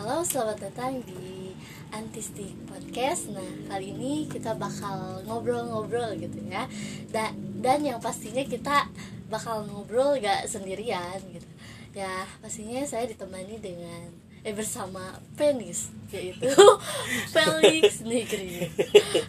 [0.00, 1.52] Halo, selamat datang di
[1.92, 3.28] Antistik Podcast.
[3.36, 6.64] Nah, kali ini kita bakal ngobrol-ngobrol gitu ya.
[7.12, 8.88] Da dan yang pastinya kita
[9.28, 11.44] bakal ngobrol gak sendirian gitu.
[11.92, 14.08] Ya, pastinya saya ditemani dengan
[14.40, 16.48] eh bersama Penis yaitu
[17.36, 18.72] Felix Negri.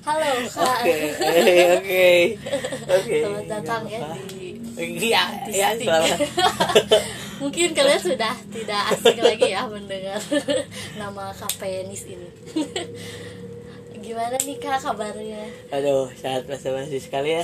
[0.08, 0.88] Halo, Kak.
[0.88, 2.40] Oke,
[2.88, 3.18] oke.
[3.20, 5.84] Selamat datang ya di Iya, Antistik.
[5.84, 6.20] selamat.
[7.42, 10.22] Mungkin kalian sudah tidak asing lagi ya mendengar
[11.02, 12.30] nama Kak Penis ini.
[14.06, 15.50] Gimana nih Kak kabarnya?
[15.74, 17.44] Aduh, sangat basa-basi sekali ya.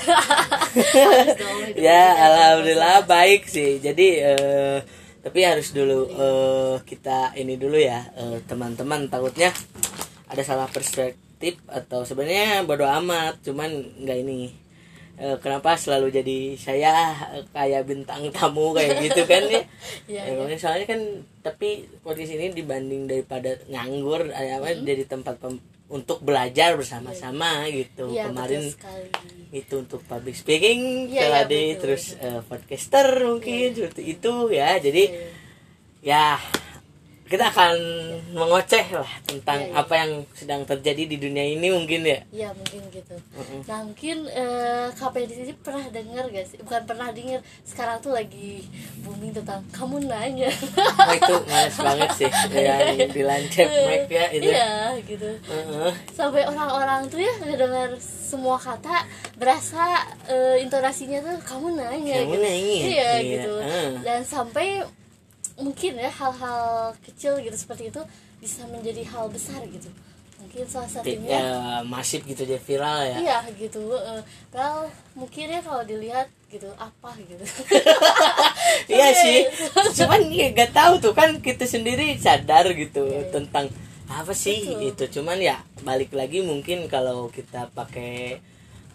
[1.42, 3.10] Dong ya, alhamdulillah basa-basi.
[3.10, 3.82] baik sih.
[3.82, 4.78] Jadi eh,
[5.26, 9.50] tapi harus dulu eh, kita ini dulu ya, eh, teman-teman takutnya
[10.30, 14.67] ada salah perspektif atau sebenarnya bodo amat, cuman nggak ini.
[15.18, 16.94] Eh, kenapa selalu jadi saya
[17.34, 19.66] eh, kayak bintang tamu kayak gitu kan ya?
[20.14, 20.56] Iya, Ya, iya.
[20.56, 21.02] soalnya kan
[21.42, 25.58] tapi podcast ini dibanding daripada nganggur eh, apa jadi tempat pem-
[25.90, 28.14] untuk belajar bersama-sama gitu.
[28.14, 28.70] Iya, Kemarin
[29.50, 34.78] itu untuk public speaking tadi betul, terus eh, podcaster mungkin seperti itu ya.
[34.78, 35.30] Jadi Iya.
[36.06, 36.26] ya
[37.28, 37.76] kita akan
[38.32, 39.80] mengoceh lah tentang Iya, iya.
[39.84, 42.20] apa yang sedang terjadi di dunia ini mungkin ya.
[42.32, 43.16] Iya mungkin gitu.
[43.36, 43.60] Mm-mm.
[43.68, 46.58] Nah mungkin eh, Penis ini pernah dengar gak sih?
[46.62, 47.40] Bukan pernah dengar.
[47.66, 48.64] Sekarang tuh lagi
[49.02, 50.52] booming tentang kamu nanya.
[50.78, 54.50] Wah itu males banget sih yang dilancet mic ya itu.
[54.52, 54.72] Iya
[55.04, 55.30] gitu.
[55.48, 55.92] Heeh.
[56.14, 62.44] sampai orang-orang tuh ya ngedengar semua kata berasa eh, intonasinya tuh kamu nanya Kamu gitu.
[62.44, 63.90] nanya, iya, iya, gitu ah.
[64.04, 64.84] dan sampai
[65.58, 66.62] mungkin ya hal-hal
[67.02, 68.02] kecil gitu seperti itu
[68.38, 69.90] bisa menjadi hal besar gitu
[70.38, 71.46] mungkin salah satunya ya,
[71.82, 73.18] masif gitu dia viral ya.
[73.18, 74.22] iya gitu eh,
[74.54, 74.86] well
[75.18, 77.42] mungkin ya kalau dilihat gitu apa gitu
[78.88, 79.38] Iya sih,
[79.98, 83.34] cuman ya gak tahu tuh kan kita sendiri sadar gitu Iya.
[83.34, 83.68] tentang
[84.08, 84.88] apa sih Betul.
[84.94, 85.04] itu.
[85.20, 88.40] Cuman ya balik lagi mungkin kalau kita pakai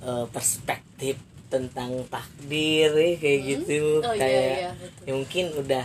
[0.00, 1.18] eh, perspektif
[1.52, 5.05] tentang takdir ya, kayak gitu, Oh, iya, kayak iya, betul.
[5.05, 5.84] ya mungkin udah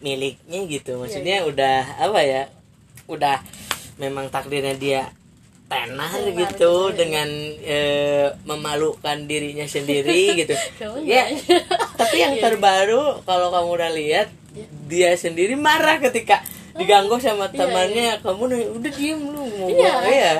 [0.00, 0.98] miliknya gitu.
[0.98, 1.48] Maksudnya iya.
[1.48, 2.42] udah apa ya?
[3.08, 3.40] Udah
[3.96, 5.02] memang takdirnya dia
[5.66, 6.94] tenar gitu iya.
[6.94, 7.28] dengan
[7.66, 10.54] eh, memalukan dirinya sendiri gitu.
[10.78, 11.58] Kamu ya, nanya.
[11.98, 12.42] tapi yang Iya.
[12.46, 14.66] terbaru kalau kamu udah lihat Iya.
[14.86, 16.40] dia sendiri marah ketika
[16.76, 19.92] diganggu sama Iya, temannya kamu nih udah diem lu mau Iya.
[20.06, 20.34] ya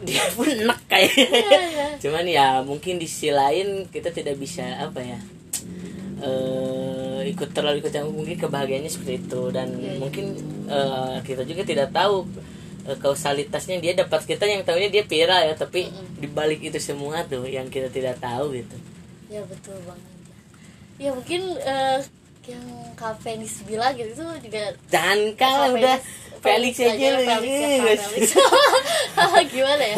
[0.00, 1.86] dia pun enak kayaknya Iya, iya.
[2.00, 5.18] cuman ya mungkin di sisi lain kita tidak bisa apa ya
[6.20, 6.89] eh
[7.30, 9.96] ikut terlalu ikut campur mungkin kebahagiaannya seperti itu dan iya.
[9.96, 10.26] mungkin
[10.66, 12.26] eh, kita juga tidak tahu
[12.84, 16.18] eh, kausalitasnya dia dapat kita yang tahunya dia viral ya tapi Mm-mm.
[16.18, 18.76] dibalik itu semua tuh yang kita tidak tahu gitu
[19.28, 20.10] ya betul banget
[20.98, 21.98] ya mungkin eh,
[22.48, 22.66] yang
[22.98, 25.96] Kak Fenis bilang gitu itu juga Dan kalau udah
[26.42, 28.08] Felix- Felix aja ya, lu Felix ya.
[28.08, 28.28] Felix.
[29.54, 29.96] gimana ya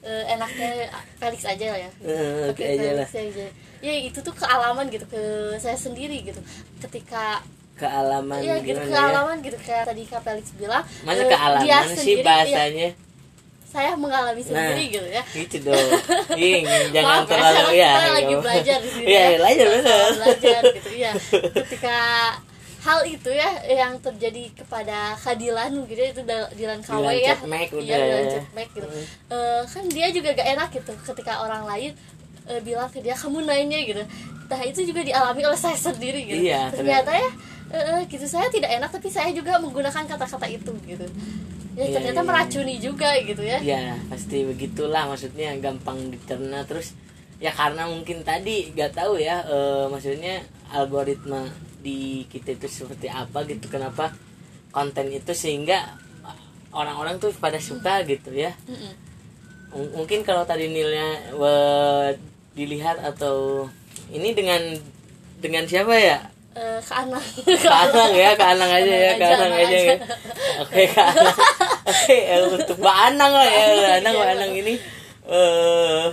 [0.00, 0.70] Eh, enaknya
[1.18, 3.46] Felix aja lah ya Eh, Oke Oke, aja lah aja.
[3.80, 5.22] Ya itu tuh kealaman gitu ke
[5.56, 6.40] saya sendiri gitu.
[6.78, 7.40] Ketika
[7.76, 8.88] kealaman ya gitu ya?
[8.88, 9.56] kealaman gitu.
[9.56, 12.90] Kayak tadi Kak Felix bilang masa eh, kealaman dia sih sendiri, ya, bahasanya?
[13.70, 15.22] saya mengalami sendiri Nah, gitu ya.
[15.30, 15.88] gitu dong.
[16.42, 18.40] Ing, jangan Maaf ya, terlalu ya saya lagi ya.
[18.42, 19.30] belajar di sini Iya, ya.
[19.38, 21.12] belajar Sama bener belajar gitu ya
[21.62, 21.96] ketika
[22.80, 27.14] hal itu ya yang terjadi kepada Kadilan gitu ya, itu Dilan Dilan ya.
[27.14, 27.36] Iya
[27.70, 28.30] Dilan ya.
[28.42, 28.88] Cetmek gitu.
[28.90, 29.04] Hmm.
[29.38, 31.92] Eh, kan dia juga gak enak gitu ketika orang lain
[32.48, 34.02] eh, bilang ke dia kamu nanya gitu.
[34.50, 36.42] Nah itu juga dialami oleh saya sendiri gitu.
[36.46, 37.12] Iya, ternyata.
[37.12, 37.28] Ya
[37.70, 41.06] eh, gitu saya tidak enak tapi saya juga menggunakan kata-kata itu gitu.
[41.78, 43.58] Ya Iya, ternyata iya, meracuni juga gitu ya.
[43.62, 46.66] Ya pasti begitulah maksudnya gampang dicerna.
[46.66, 46.98] Terus
[47.38, 50.42] ya karena mungkin tadi gak tahu ya eh, maksudnya
[50.74, 51.46] algoritma
[51.80, 53.70] di kita itu seperti apa gitu.
[53.70, 54.10] Kenapa
[54.74, 55.94] konten itu sehingga
[56.74, 58.50] orang-orang tuh pada suka gitu ya.
[59.70, 62.08] Mungkin kalau tadi nilainya eh,
[62.60, 63.64] dilihat atau
[64.12, 64.60] ini dengan
[65.40, 66.20] dengan siapa ya?
[66.50, 69.96] Eh, ke anak ke Anang ya ke Anang aja ya ke Anang aja ya.
[70.60, 71.36] Oke ke Anang.
[71.88, 74.74] Oke eh, untuk Mbak Anang lah ya Mbak Anang Mbak Anang ini
[75.30, 76.06] eh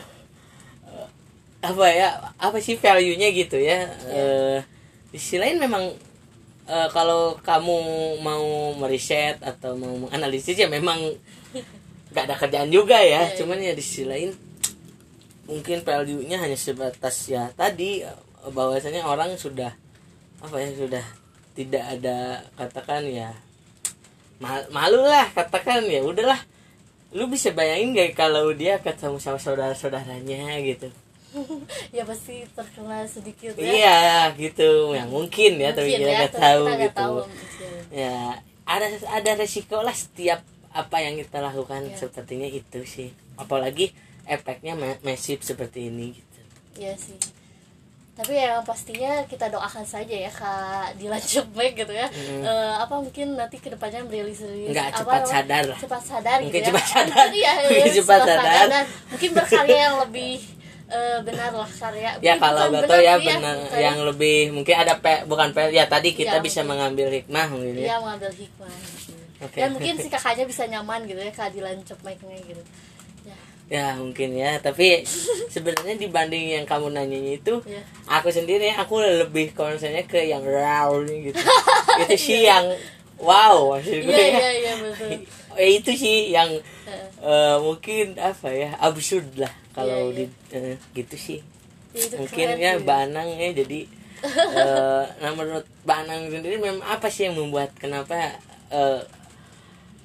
[1.57, 3.91] apa ya apa sih value nya gitu ya?
[4.07, 4.61] Eh
[5.11, 5.89] di sisi lain memang
[6.69, 7.77] eh, kalau kamu
[8.23, 11.01] mau meriset atau mau menganalisis ya memang
[12.13, 13.25] gak ada kerjaan juga ya.
[13.25, 13.37] Iya, iya.
[13.41, 14.31] cuman ya di sisi lain
[15.47, 18.03] mungkin value nya hanya sebatas ya tadi
[18.47, 19.71] bahwasanya orang sudah
[20.37, 21.05] apa ya sudah
[21.55, 22.17] tidak ada
[22.53, 23.31] katakan ya
[24.37, 26.37] mal- malu lah katakan ya udahlah
[27.15, 30.91] lu bisa bayangin gak kalau dia ketemu sama saudara saudaranya gitu.
[31.95, 33.63] Ya pasti terkena sedikit ya.
[33.63, 33.97] Iya
[34.35, 34.91] gitu.
[34.91, 36.95] Ya mungkin ya tapi Mungkin kita ya, nggak tapi tahu kita gitu.
[36.99, 37.17] tahu.
[37.89, 38.15] ya
[38.67, 41.95] ada ada resiko lah setiap apa yang kita lakukan Ya.
[41.95, 43.09] sepertinya itu sih.
[43.35, 43.95] Apalagi
[44.27, 46.39] efeknya ma- masif seperti ini gitu
[46.77, 47.17] Iya sih
[48.13, 52.41] tapi yang pastinya kita doakan saja ya kak Dilan Cepmek gitu ya Hmm.
[52.41, 55.77] Eh, apa mungkin nanti ke depannya merilis rilis Nggak, apa cepat sadar lah.
[55.77, 57.13] cepat sadar Mungkin gitu ya cepat sadar.
[57.23, 58.65] Mungkin iya, Mungkin iya, cepat sadar.
[58.67, 60.33] dan mungkin berkarya yang lebih
[60.87, 64.37] eh, benar lah karya ya Mungkin kalau nggak tahu ya sih benar bukan- yang lebih
[64.51, 66.69] mungkin ada pe, bukan pe, ya tadi kita Iya, bisa mungkin.
[66.73, 68.75] mengambil hikmah mungkin ya Iya mengambil hikmah
[69.39, 69.57] Oke.
[69.57, 72.63] dan mungkin si kakaknya bisa nyaman gitu ya keadilan Cepmeknya gitu
[73.67, 74.57] ya mungkin ya.
[74.59, 75.03] Tapi
[75.53, 77.81] sebenarnya dibanding yang kamu nanyanya itu Iya.
[78.07, 81.35] aku sendiri aku lebih concernnya ke yang raw gitu.
[82.07, 82.63] Itu sih yang
[83.17, 84.39] wow maksud gue iya ya.
[84.39, 85.09] iya iya betul.
[85.57, 86.53] Eh, itu sih yang
[87.17, 91.41] eh, mungkin apa ya absurd lah kalau Iya, di eh, gitu sih.
[91.97, 92.77] Itu mungkin keren ya.
[92.77, 93.89] Banang ya jadi
[94.21, 98.37] eh, nah menurut Banang sendiri memang apa sih yang membuat kenapa
[98.69, 99.01] eh,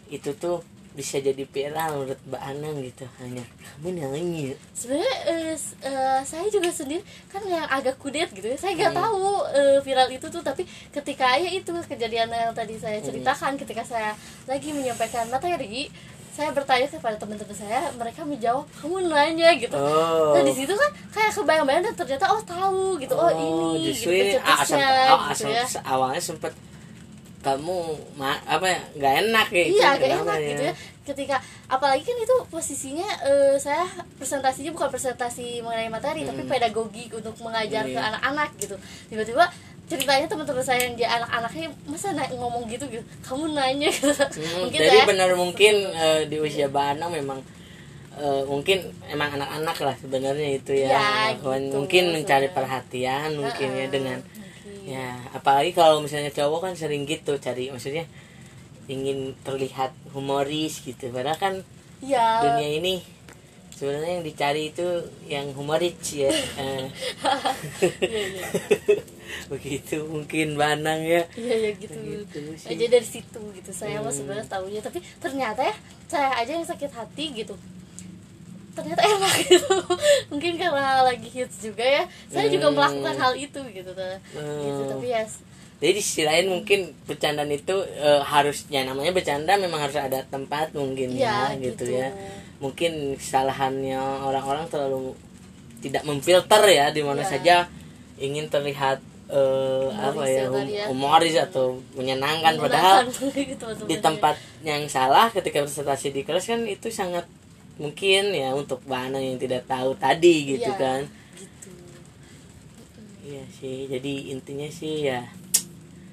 [0.08, 3.40] itu tuh bisa jadi viral menurut Mbak Anang gitu hanya
[3.80, 5.16] kamu nanya sebenarnya
[5.50, 8.54] s- eh, saya juga sendiri kan yang agak kudet gitu ya.
[8.54, 8.80] Saya Hmm.
[8.82, 13.08] nggak tahu eh, viral itu tuh tapi ketika ya itu kejadian yang tadi saya Hmm.
[13.08, 14.12] ceritakan ketika saya
[14.44, 15.88] lagi menyampaikan materi
[16.32, 19.76] saya bertanya kepada teman-teman saya mereka menjawab kamu nanya gitu.
[19.76, 20.32] Oh.
[20.32, 23.12] Nah di situ kan kayak kebayang-bayang dan ternyata oh tahu gitu.
[23.12, 24.80] Oh, ini justru gitu ini ah, asal,
[25.12, 25.64] oh, gitu ya.
[25.84, 26.52] awalnya sempet
[27.42, 27.76] kamu
[28.14, 31.36] ma apa ya nggak enak ya iya gak kenapa enak gitu ya ketika
[31.66, 33.82] apalagi kan itu posisinya eh, saya
[34.14, 38.08] presentasinya bukan presentasi mengenai materi tapi pedagogi untuk mengajar ke Iya.
[38.08, 38.78] anak-anak gitu
[39.08, 39.50] tiba-tiba
[39.84, 44.56] ceritanya teman-teman saya yang dia anak-anaknya masa na- ngomong gitu gitu kamu nanya gitu Hmm,
[44.62, 47.42] mungkin jadi saya- benar mungkin eh, di usia Banang memang
[48.14, 51.02] eh, mungkin emang anak-anak lah sebenarnya itu ya, Ya,
[51.34, 52.56] gitu, mungkin mencari maksudnya.
[52.56, 54.18] perhatian mungkin ya Heeh, dengan.
[54.84, 58.04] Ya apalagi kalau misalnya cowok kan sering gitu cari maksudnya
[58.90, 61.08] ingin terlihat humoris gitu.
[61.08, 61.54] Padahal kan
[62.02, 62.94] ya dunia ini
[63.72, 64.86] sebenarnya yang dicari itu
[65.26, 66.30] yang humoris ya.
[66.60, 66.86] Eh,
[68.02, 68.46] iya iya.
[69.52, 71.22] Begitu mungkin Banang ya.
[71.34, 71.98] Iya ya gitu.
[71.98, 72.68] Gitu sih.
[72.74, 73.70] aja dari situ gitu.
[73.72, 74.18] Saya mah Hmm.
[74.18, 75.74] sebenarnya tahunya tapi ternyata ya
[76.06, 77.54] saya aja yang sakit hati gitu
[78.72, 79.74] ternyata enak gitu
[80.28, 82.76] mungkin karena lagi hits juga ya saya juga Hmm.
[82.76, 84.88] melakukan hal itu gitu gitu Hmm.
[84.88, 85.24] tapi ya
[85.76, 90.70] Jadi di sisi lain mungkin bercandaan itu eh, harusnya namanya bercanda memang harus ada tempat
[90.72, 92.14] mungkin ya, ya gitu, gitu ya.
[92.62, 95.18] Mungkin kesalahannya orang-orang terlalu
[95.82, 97.28] tidak memfilter ya di mana Ya.
[97.28, 97.56] saja
[98.14, 100.84] ingin terlihat eh, apa ya, ya, hum- ya.
[100.86, 104.00] humoris atau menyenangkan Menggunakan padahal gitu, di ya.
[104.00, 107.26] tempat yang salah ketika presentasi di kelas kan itu sangat
[107.74, 111.02] mungkin ya untuk bahan yang tidak tahu tadi gitu Iya, kan.
[111.34, 111.70] gitu
[113.22, 115.22] Iya sih, jadi intinya sih ya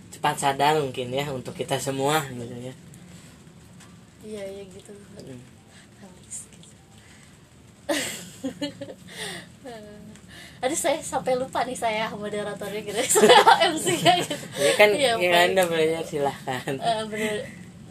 [0.09, 2.73] cepat sadar mungkin ya untuk kita semua gitu ya.
[4.21, 5.39] iya iya gitu Hmm.
[6.29, 6.75] Gitu.
[10.59, 13.41] Aduh saya sampai lupa nih saya moderatornya gitu saya
[13.71, 15.47] MC nya gitu Ya kan, ya baik.
[15.49, 16.73] anda belajar silahkan.
[16.73, 17.35] Eh, bener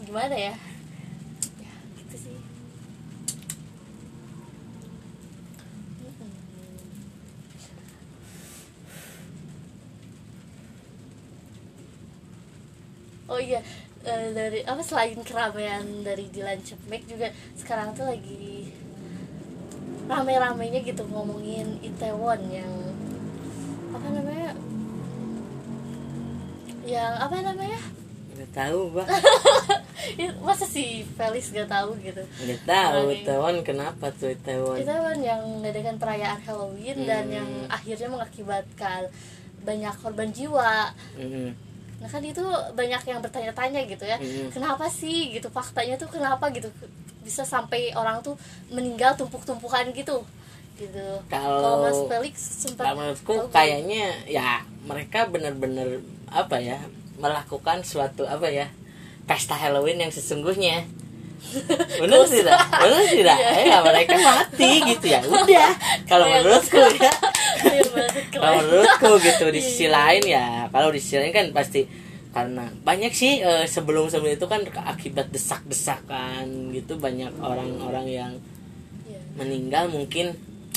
[0.04, 0.52] gimana ya
[1.58, 2.36] ya gitu sih
[5.98, 6.32] Mm-mm.
[13.28, 13.60] oh iya
[14.04, 18.72] eh, dari apa selain keramaian dari Dilan Cepmek juga sekarang tuh lagi
[20.04, 22.72] rame-ramenya gitu ngomongin Itaewon yang
[23.90, 24.50] apa namanya
[26.82, 27.80] yang apa namanya
[28.30, 29.02] Nggak tahu.
[30.14, 33.26] Ya, masa si Felix gak tahu gitu Nggak tahu, Oke.
[33.26, 34.78] Taiwan kenapa tuh Taiwan?
[34.78, 37.34] kita kan yang mengadakan perayaan Halloween dan Hmm.
[37.34, 39.10] yang akhirnya mengakibatkan
[39.60, 41.50] banyak korban jiwa Mm-mm.
[41.98, 42.40] Nah kan itu
[42.72, 44.16] banyak yang bertanya-tanya gitu ya.
[44.16, 44.48] Hmm.
[44.48, 45.48] kenapa sih gitu?
[45.48, 46.70] Faktanya tuh kenapa gitu?
[47.20, 48.38] Bisa sampai orang tuh
[48.68, 50.22] meninggal tumpuk-tumpukan gitu.
[50.74, 51.06] Gitu.
[51.26, 56.78] Kalau- Mas Felix sempat menurutku kayaknya ya mereka benar-benar apa ya
[57.18, 58.70] melakukan suatu apa ya
[59.26, 60.86] pesta Halloween yang sesungguhnya.
[62.02, 62.58] Benar tidak?
[62.68, 63.36] Benar tidak?
[63.42, 63.50] Iya.
[63.64, 65.18] ya mereka mati gitu ya.
[65.20, 65.70] Udah.
[66.10, 66.42] Kalau Iya.
[66.42, 67.12] menurutku ya.
[68.30, 69.92] Kalau menurutku gitu di sisi Iya.
[69.92, 71.82] lain ya kalau di sisi lain kan pasti
[72.28, 78.32] karena banyak sih eh, sebelum sebelum itu kan akibat desak-desakan gitu banyak orang-orang yang
[79.04, 79.20] Iya.
[79.34, 80.36] meninggal mungkin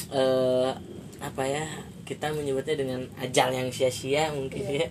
[0.10, 0.72] eh,
[1.20, 1.66] apa ya
[2.04, 4.80] kita menyebutnya dengan ajal yang sia-sia mungkin Iya.
[4.84, 4.90] ya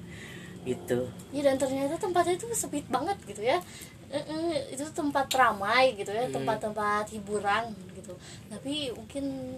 [0.61, 3.57] gitu Ya dan ternyata tempatnya itu sempit banget gitu ya.
[4.69, 6.35] Itu tempat ramai gitu ya, Hmm.
[6.35, 8.13] tempat-tempat hiburan gitu.
[8.51, 9.57] Tapi mungkin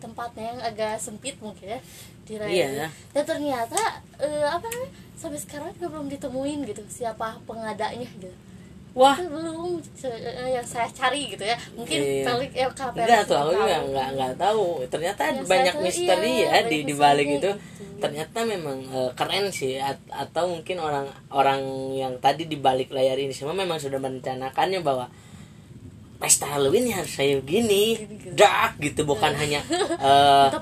[0.00, 1.80] tempatnya yang agak sempit mungkin ya
[2.24, 2.86] di raya Iya.
[3.12, 3.80] dan ternyata
[4.16, 8.32] eh, apa namanya sampai sekarang juga belum ditemuin gitu siapa pengadanya gitu.
[8.90, 9.14] Wah.
[9.14, 11.54] Itu belum eh, yang saya cari gitu ya.
[11.78, 11.94] Mungkin
[12.26, 12.42] Iya.
[12.50, 14.66] Ya KPR enggak tuh aku juga nggak nggak tahu.
[14.88, 17.38] Ternyata Yang saya banyak tahu, misteri iya, ya di di balik itu.
[17.38, 17.52] gitu.
[18.00, 21.60] ternyata memang eh, keren sih At- atau mungkin orang orang
[21.92, 25.04] yang tadi di balik layar ini semua memang sudah merencanakannya bahwa
[26.20, 27.96] pesta Halloween ya harus kayak gini
[28.36, 30.44] dark gitu bukan hanya Heeh,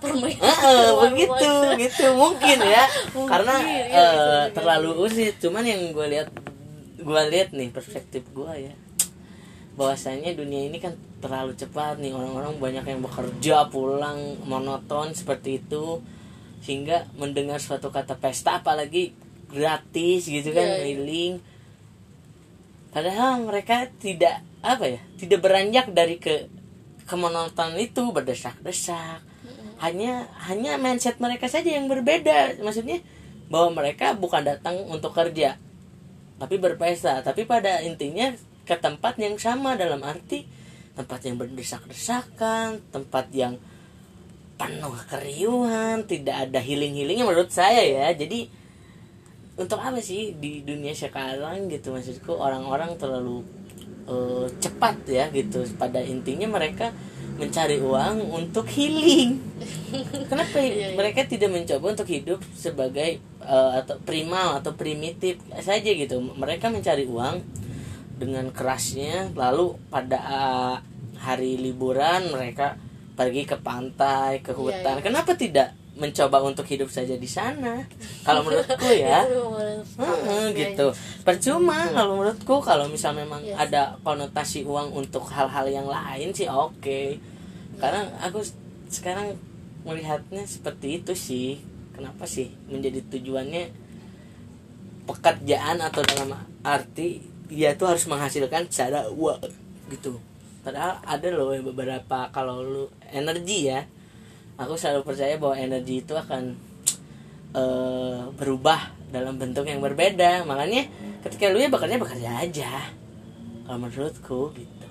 [0.62, 2.84] keluar begitu gitu mungkin ya
[3.14, 4.54] Mungkin, karena bisa juga.
[4.54, 6.28] terlalu usit cuman yang gue lihat
[6.98, 8.74] gue lihat nih perspektif gue ya
[9.74, 16.02] bahwasanya dunia ini kan terlalu cepat nih orang-orang banyak yang bekerja pulang monoton seperti itu
[16.62, 19.14] sehingga mendengar suatu kata pesta apalagi
[19.50, 20.78] gratis gitu kan Iya, iya.
[20.82, 21.34] keliling
[22.90, 26.50] padahal mereka tidak apa ya tidak beranjak dari ke
[27.08, 29.24] kemonoton itu berdesak-desak.
[29.78, 32.58] Hanya hanya mindset mereka saja yang berbeda.
[32.60, 33.00] Maksudnya
[33.48, 35.56] bahwa mereka bukan datang untuk kerja
[36.38, 37.24] tapi berpesta.
[37.24, 38.30] Tapi pada intinya
[38.68, 40.44] ke tempat yang sama dalam arti
[40.92, 43.54] tempat yang berdesak-desakan tempat yang
[44.58, 48.06] penuh keriuhan tidak ada healing-healingnya menurut saya ya.
[48.12, 48.50] Jadi
[49.58, 51.94] untuk apa sih di dunia sekarang gitu?
[51.94, 53.46] Maksudku orang-orang terlalu
[54.08, 55.62] eh, cepat ya gitu.
[55.76, 56.90] Pada intinya mereka
[57.38, 59.38] mencari uang untuk healing.
[60.26, 60.96] Kenapa Iya, iya.
[60.98, 66.18] mereka tidak mencoba untuk hidup sebagai eh, atau primal atau primitif saja gitu.
[66.18, 67.38] Mereka mencari uang
[68.18, 70.76] dengan kerasnya lalu pada eh,
[71.22, 72.74] hari liburan mereka
[73.14, 74.96] pergi ke pantai ke Iya, hutan.
[75.02, 77.83] kenapa tidak mencoba untuk hidup saja di sana.
[78.23, 79.26] Kalau menurutku ya.
[80.00, 80.95] Heeh, iya, gitu.
[81.26, 83.59] Percuma kalau menurutku kalau misal memang Yes.
[83.59, 87.19] ada konotasi uang untuk hal-hal yang lain sih oke.
[87.83, 88.43] Karena aku
[88.88, 89.35] sekarang
[89.83, 91.59] melihatnya seperti itu sih.
[91.99, 93.75] Kenapa sih menjadi tujuannya
[95.11, 96.31] pekerjaan atau dalam
[96.62, 99.40] arti dia tuh harus menghasilkan secara uang
[99.90, 100.21] gitu.
[100.62, 103.83] Padahal ada loh beberapa kalau lu energi ya
[104.58, 106.52] aku selalu percaya bahwa energi itu akan
[107.54, 110.44] eh, berubah dalam bentuk yang berbeda.
[110.44, 110.84] Makanya
[111.24, 112.72] ketika lu ya bekerja bekerja aja.
[113.64, 114.88] Kalau menurutku gitu.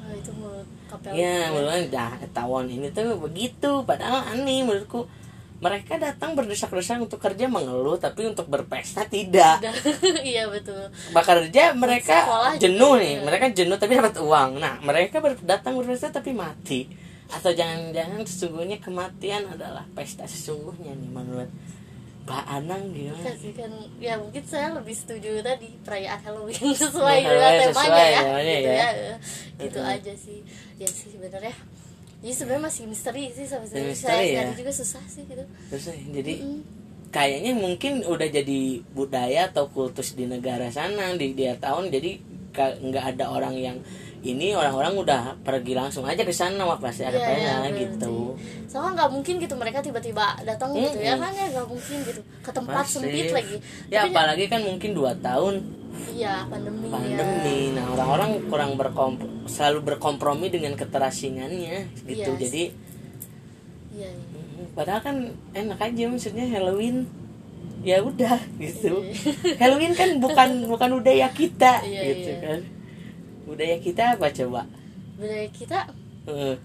[0.00, 3.84] Ah, itu menurut KPL ya menurut dah tawon ini tuh begitu.
[3.84, 5.06] Padahal aneh menurutku.
[5.62, 7.94] Mereka datang berdesak-desak untuk kerja mengeluh.
[7.94, 9.62] Tapi untuk berpesta tidak.
[10.26, 10.90] Iya betul.
[11.14, 13.02] Bekerja mereka Sekolah jenuh juga.
[13.06, 13.14] nih.
[13.22, 14.58] Mereka jenuh tapi dapat uang.
[14.58, 17.01] Nah mereka ber- datang berpesta tapi mati
[17.32, 21.48] atau jangan-jangan sesungguhnya kematian adalah pesta sesungguhnya nih menurut
[22.22, 27.52] Mbak Anang gimana kan ya mungkin saya lebih setuju tadi perayaan Halloween sesuai Ya, dengan
[27.66, 28.20] temanya ya.
[28.38, 28.88] gitu ya.
[28.94, 29.14] ya,
[29.58, 30.38] gitu aja sih.
[30.78, 31.50] Ya sih sebenarnya.
[32.22, 34.54] Jadi sebenarnya masih misteri sih sama saya ya.
[34.54, 35.42] juga susah sih gitu.
[35.42, 36.60] Eh, jadi Mm.
[37.10, 38.60] kayaknya mungkin udah jadi
[38.94, 42.22] budaya atau kultus di negara sana di dia tahun jadi
[42.54, 43.76] nggak ada orang yang
[44.22, 48.38] ini orang-orang udah pergi langsung aja ke sana wah pasti ada Iya, pesta iya, gitu.
[48.70, 52.20] soalnya nggak mungkin gitu mereka tiba-tiba datang gitu ya kan ya nggak mungkin gitu.
[52.38, 53.02] Ke tempat Pasti.
[53.02, 53.56] sempit lagi.
[53.90, 55.54] Ya Tapi apalagi kan mungkin dua tahun.
[56.14, 57.74] Iya pandemi, pandemi.
[57.74, 59.12] ya nah orang-orang kurang berkom
[59.50, 62.30] selalu berkompromi dengan keterasingannya gitu.
[62.32, 62.38] Yes.
[62.48, 62.62] jadi
[63.92, 64.40] iya iya.
[64.40, 65.16] mm, padahal kan
[65.52, 67.10] enak aja maksudnya Halloween.
[67.82, 69.02] Ya udah gitu.
[69.02, 69.58] Iya.
[69.58, 72.38] Halloween kan bukan bukan budaya kita Iya, gitu iya.
[72.38, 72.60] kan
[73.52, 74.64] budaya kita apa coba?
[75.14, 75.78] Budaya kita?
[76.24, 76.56] Eh,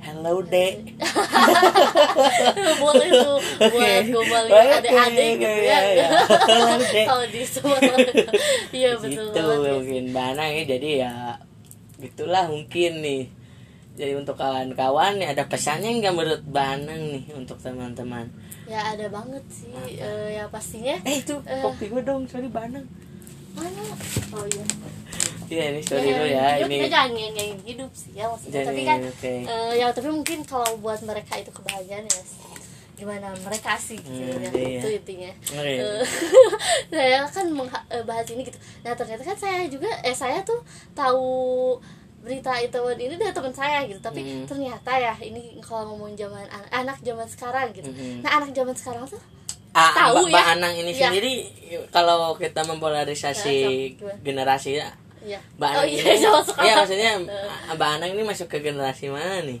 [0.00, 0.74] hello dek.
[2.82, 3.38] Boleh tuh
[3.74, 5.78] buat gombalin Oke, adik-adik gitu oke, ya.
[5.82, 6.08] ya, ya.
[7.10, 7.76] Kalau di semua.
[8.70, 9.72] Iya betul gitu banget ya.
[9.74, 11.12] mungkin banang ya jadi ya
[11.98, 13.22] gitulah mungkin nih.
[13.94, 18.26] Jadi untuk kawan-kawan nih ada pesannya nggak menurut Banang nih untuk teman-teman?
[18.66, 21.62] Ya ada banget sih eh, ya pastinya eh itu Eh.
[21.62, 22.82] kopi gue dong sorry Banang
[23.54, 23.82] mana?
[24.34, 24.64] Oh iya
[25.46, 28.68] iya ini sorry lo ya hidup, ini kita jangan nyanyiin hidup sih ya maksudnya Jangan
[28.68, 29.32] tapi kan nyanyiin, oke.
[29.44, 32.22] eh, ya tapi mungkin kalau buat mereka itu kebahagiaan ya
[32.94, 34.78] gimana mereka sih gitu Hmm, ya iya.
[34.78, 35.72] itu intinya Oke.
[35.74, 36.02] Eh,
[36.94, 37.46] saya kan
[37.90, 40.62] eh, bahas ini gitu nah ternyata kan saya juga eh saya tuh
[40.94, 41.26] tahu
[42.20, 44.46] berita itu ini dari teman saya gitu tapi Hmm.
[44.46, 48.22] ternyata ya ini kalau ngomong zaman anak, anak zaman sekarang gitu Hmm.
[48.22, 49.20] nah anak zaman sekarang tuh
[49.74, 50.54] Ah, tahu Mbak ya.
[50.54, 51.10] Anang ini Iya.
[51.10, 51.34] sendiri
[51.90, 54.18] kalau kita mempolarisasi Ya, so, gimana?
[54.22, 54.86] generasi ya
[55.24, 57.12] ya Mbak oh Anang iya zaman sekarang iya maksudnya
[57.64, 59.58] Eh, Mbak Anang ini masuk ke generasi mana nih?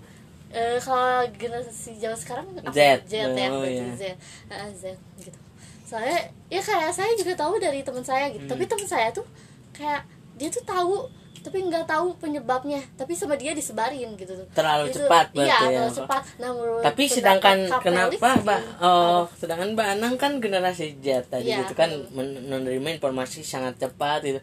[0.50, 3.02] Eh, kalau generasi zaman sekarang aku Z.
[3.04, 3.90] Z ya Oh, iya.
[3.92, 4.02] Z.
[4.46, 5.34] Ah, Z gitu.
[5.82, 8.40] Soalnya ya kayak saya juga tahu dari teman saya gitu.
[8.40, 8.52] Hmm.
[8.52, 9.26] tapi teman saya tuh
[9.70, 12.80] kayak dia tuh tahu tapi nggak tahu penyebabnya.
[12.94, 14.46] Tapi sama dia disebarin gitu tuh.
[14.50, 16.22] Terlalu Itu- cepat berarti iya ya, terlalu cepat.
[16.38, 18.60] Nah menurut tapi sedangkan kenapa mbak?
[18.80, 21.60] oh sedangkan mbak Anang kan generasi Z tadi Iya.
[21.60, 24.40] gitu kan men- menerima informasi sangat cepat gitu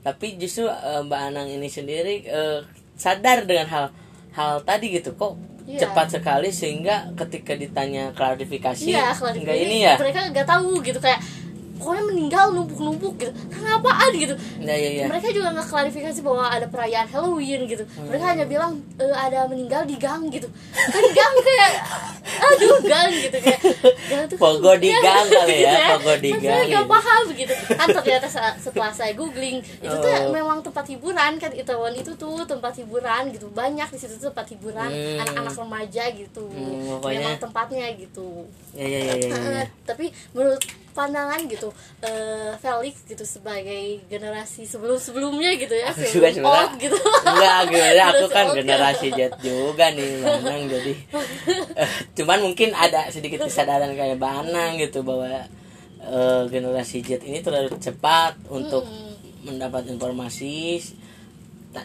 [0.00, 2.58] tapi justru eh, mbak Anang ini sendiri eh,
[2.96, 3.86] sadar dengan hal
[4.32, 5.12] hal tadi gitu.
[5.16, 5.86] Kok Iya.
[5.86, 9.94] cepat sekali sehingga ketika ditanya klarifikasi iya kalau enggak ini ya?
[10.02, 10.98] mereka nggak tahu gitu.
[10.98, 11.22] Kayak
[11.80, 13.32] pokoknya meninggal numpuk-numpuk gitu.
[13.48, 14.34] Kan apaan gitu?
[14.60, 17.82] Ya ya ya mereka juga nggak klarifikasi bahwa ada perayaan Halloween gitu.
[17.98, 20.44] Mereka hanya bilang e, ada meninggal di gang gitu.
[20.70, 21.70] Kan gang kayak
[22.46, 23.36] aduh gang gitu.
[23.38, 23.60] Kayak
[24.06, 26.92] gang tuh Pogo di Iya, gang kali ya, gitu pogo di Kan gang nggak gitu.
[26.92, 27.54] paham gitu.
[27.70, 30.28] Kan ternyata setelah saya googling itu tuh Oh.
[30.30, 31.48] memang tempat hiburan kan.
[31.50, 33.48] Itaewon itu tuh tempat hiburan gitu.
[33.48, 35.22] Banyak di situ tuh tempat hiburan Hmm.
[35.22, 36.44] anak-anak remaja gitu.
[36.44, 38.44] Hmm, pokoknya- memang tempatnya gitu.
[38.70, 39.64] Ya ya ya ya, ya, ya.
[39.88, 40.60] Tapi menurut
[40.92, 41.70] pandangan gitu
[42.02, 46.96] eh, Felix gitu sebagai generasi sebelum sebelumnya gitu ya Aku juga old gitu.
[47.26, 48.54] Enggak gimana aku kan ya.
[48.62, 50.92] generasi Z juga nih Banang jadi
[51.78, 55.46] eh, cuman mungkin ada sedikit kesadaran kayak Banang gitu bahwa
[56.00, 58.84] eh, generasi Z ini terlalu cepat untuk
[59.40, 60.82] mendapat informasi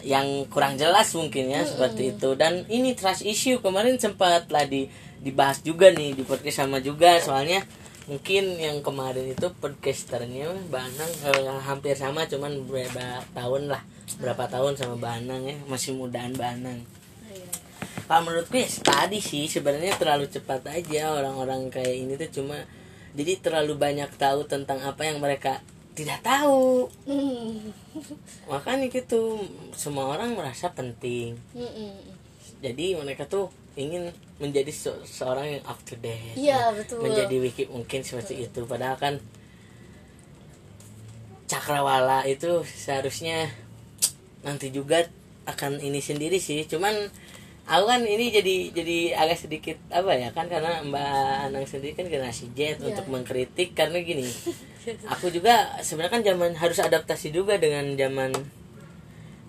[0.02, 2.34] yang kurang jelas mungkin ya seperti itu.
[2.34, 7.18] Dan ini trust issue kemarin sempat lah di dibahas juga nih di podcast sama juga
[7.22, 7.62] soalnya
[8.06, 13.82] mungkin yang kemarin itu podcasternya Banang eh, hampir sama cuman beberapa tahun lah
[14.22, 16.86] berapa tahun sama Banang ya masih mudaan Banang
[17.26, 17.50] Iya.
[18.06, 22.62] kalau menurutku ya tadi sih sebenarnya terlalu cepat aja orang-orang kayak ini tuh cuma
[23.18, 25.58] jadi terlalu banyak tahu tentang apa yang mereka
[25.98, 27.74] tidak tahu Hmm.
[28.46, 29.42] makanya gitu
[29.74, 31.90] semua orang merasa penting Mm-mm.
[32.62, 36.36] jadi mereka tuh ingin menjadi se- seorang yang up to date.
[36.36, 37.00] Iya, betul.
[37.00, 38.64] menjadi wiki mungkin seperti itu.
[38.64, 39.14] Padahal kan
[41.46, 43.48] cakrawala itu seharusnya
[44.42, 45.06] nanti juga
[45.46, 46.66] akan ini sendiri sih.
[46.66, 46.94] Cuman
[47.66, 51.06] aku kan ini jadi jadi agak sedikit apa ya kan karena mbak
[51.50, 52.72] Anang sendiri kan generasi Z Iya.
[52.82, 53.72] untuk mengkritik.
[53.72, 54.26] Karena gini
[55.12, 58.30] aku juga sebenarnya kan zaman harus adaptasi juga dengan zaman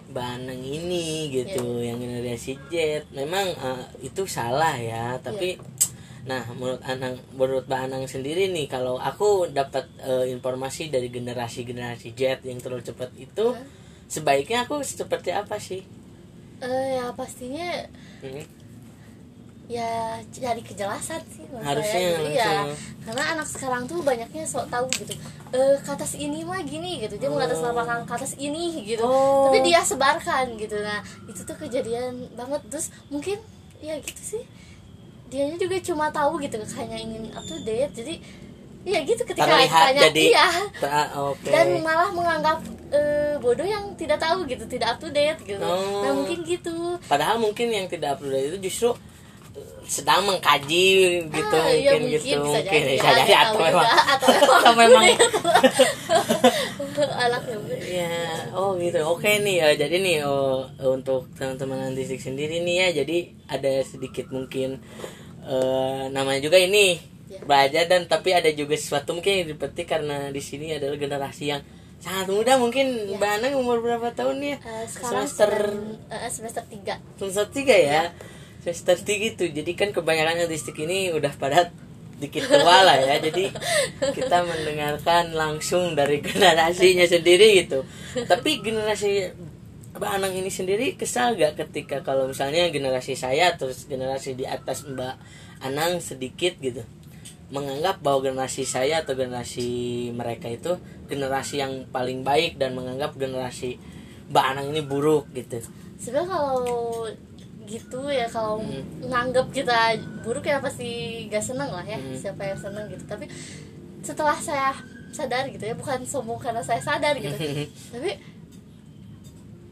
[0.08, 1.92] Mbak Anang ini gitu Iya.
[1.92, 2.74] yang generasi Z
[3.12, 5.60] memang eh, itu salah ya tapi
[6.24, 11.64] nah menurut Anang menurut Mbak Anang sendiri nih kalau aku dapat eh, informasi dari generasi
[11.64, 13.56] generasi Z yang terlalu cepat itu
[14.06, 15.84] sebaiknya aku seperti apa sih
[16.58, 17.86] Eh, ya pastinya
[18.18, 18.42] Hmm.
[19.68, 22.24] Ya cari kejelasan sih Harusnya saya gitu.
[22.40, 22.72] Iya.
[23.04, 25.12] karena anak sekarang tuh banyaknya sok tahu gitu.
[25.52, 27.20] Eh kata si ini mah gini gitu.
[27.20, 29.04] Dia mengatasnamakan kata si ini gitu.
[29.04, 29.52] Oh.
[29.52, 30.80] tapi dia sebarkan gitu.
[30.80, 32.64] Nah itu tuh kejadian banget.
[32.72, 33.44] Terus mungkin
[33.84, 34.44] ya gitu sih.
[35.28, 37.92] Dianya juga cuma tahu gitu hanya ingin up to date.
[37.92, 38.24] Jadi
[38.88, 40.48] ya gitu ketika terlihat ditanya jadi iya.
[41.20, 41.44] oke.
[41.44, 42.64] Dan malah menganggap
[42.96, 45.60] eh, bodoh yang tidak tahu gitu tidak up to date gitu.
[45.60, 46.08] Oh.
[46.08, 46.96] nah mungkin gitu.
[47.04, 48.96] Padahal mungkin yang tidak upload itu justru
[49.88, 50.88] sedang mengkaji
[51.26, 52.68] gitu Ah, iya, mungkin, gitu bisa mungkin.
[52.68, 53.88] jadi, bisa ya, jadi atau memang.
[53.88, 55.06] atau memang atau memang.
[57.18, 57.58] anaknya
[58.04, 58.14] ya
[58.54, 59.00] oh gitu.
[59.04, 64.28] Oke nih ya jadi nih oh, untuk teman-teman antisik sendiri nih ya jadi ada sedikit
[64.30, 64.82] mungkin
[65.42, 67.44] eh, namanya juga ini Ya.
[67.44, 71.60] belajar dan tapi ada juga sesuatu mungkin yang dipetik karena di sini adalah generasi yang
[72.00, 72.88] sangat muda mungkin.
[73.20, 74.58] Mbak Anang umur berapa tahun nih ya?
[74.88, 78.16] Sekarang semester sedang, eh, semester 3 semester tiga ya
[78.74, 79.44] tiga gitu.
[79.48, 81.72] Jadi kan kebanyakan autistik ini udah pada
[82.18, 83.22] dikit tua lah ya.
[83.22, 83.54] Jadi
[84.02, 87.86] kita mendengarkan langsung dari generasinya sendiri gitu.
[88.26, 89.32] Tapi generasi
[89.98, 94.86] Mbak Anang ini sendiri kesal gak ketika kalau misalnya generasi saya terus generasi di atas
[94.86, 95.16] Mbak
[95.66, 96.86] Anang sedikit gitu
[97.48, 100.76] menganggap bahwa generasi saya atau generasi mereka itu
[101.08, 103.80] generasi yang paling baik dan menganggap generasi
[104.30, 105.64] Mbak Anang ini buruk gitu?
[105.98, 106.62] Sebenarnya kalau
[107.68, 108.82] gitu ya kalau Hmm.
[109.04, 110.88] nganggep kita buruk ya pasti
[111.28, 112.16] gak seneng lah ya Hmm.
[112.16, 113.28] siapa yang seneng gitu tapi
[114.00, 114.72] setelah saya
[115.12, 117.36] sadar gitu ya bukan sombong karena saya sadar gitu
[117.94, 118.12] tapi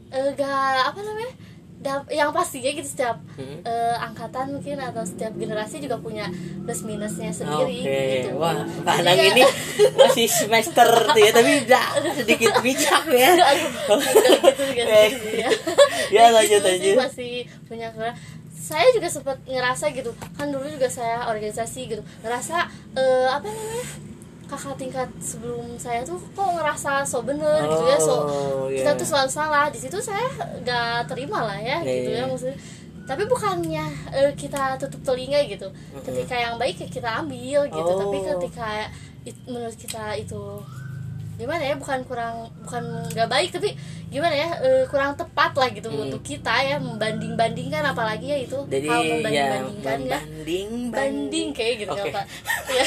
[0.08, 0.48] eh, gak
[0.86, 1.32] apa namanya
[2.08, 3.60] yang pastinya gitu setiap Hmm.
[3.60, 6.26] eh, angkatan mungkin atau setiap generasi juga punya
[6.62, 9.42] plus minusnya sendiri Oke, gitu wah, Jadi Pak Anang ya- ini
[10.00, 11.86] masih semester tuh ya, tapi udah
[12.16, 13.30] sedikit bijak ya.
[13.36, 13.94] Gitu,
[14.82, 15.50] Eh, gitu, ya.
[16.32, 16.96] lanjut, gitu lanjut.
[16.98, 17.88] masih punya
[18.56, 23.84] saya juga sempat ngerasa gitu kan dulu juga saya organisasi gitu ngerasa eh, apa namanya
[24.46, 28.98] kakak tingkat sebelum saya tuh kok ngerasa so bener gitu ya so Oh, kita iya.
[28.98, 30.22] tuh selalu salah di situ saya
[30.62, 32.18] gak terima lah ya Iya, gitu iya.
[32.18, 32.58] ya maksudnya
[33.02, 35.66] tapi bukannya eh, kita tutup telinga gitu
[36.00, 38.26] ketika yang baik ya kita ambil gitu tapi Oh.
[38.34, 38.90] ketika
[39.22, 40.42] it- menurut kita itu
[41.36, 45.86] gimana ya bukan kurang bukan nggak baik tapi gimana ya eh, kurang tepat lah gitu
[45.86, 46.02] Hmm.
[46.02, 50.70] untuk kita ya membanding bandingkan apalagi ya itu jadi hal ya membanding bandingkan ya banding
[50.90, 52.08] banding kayak gitu Oke.
[52.08, 52.22] apa
[52.68, 52.84] ya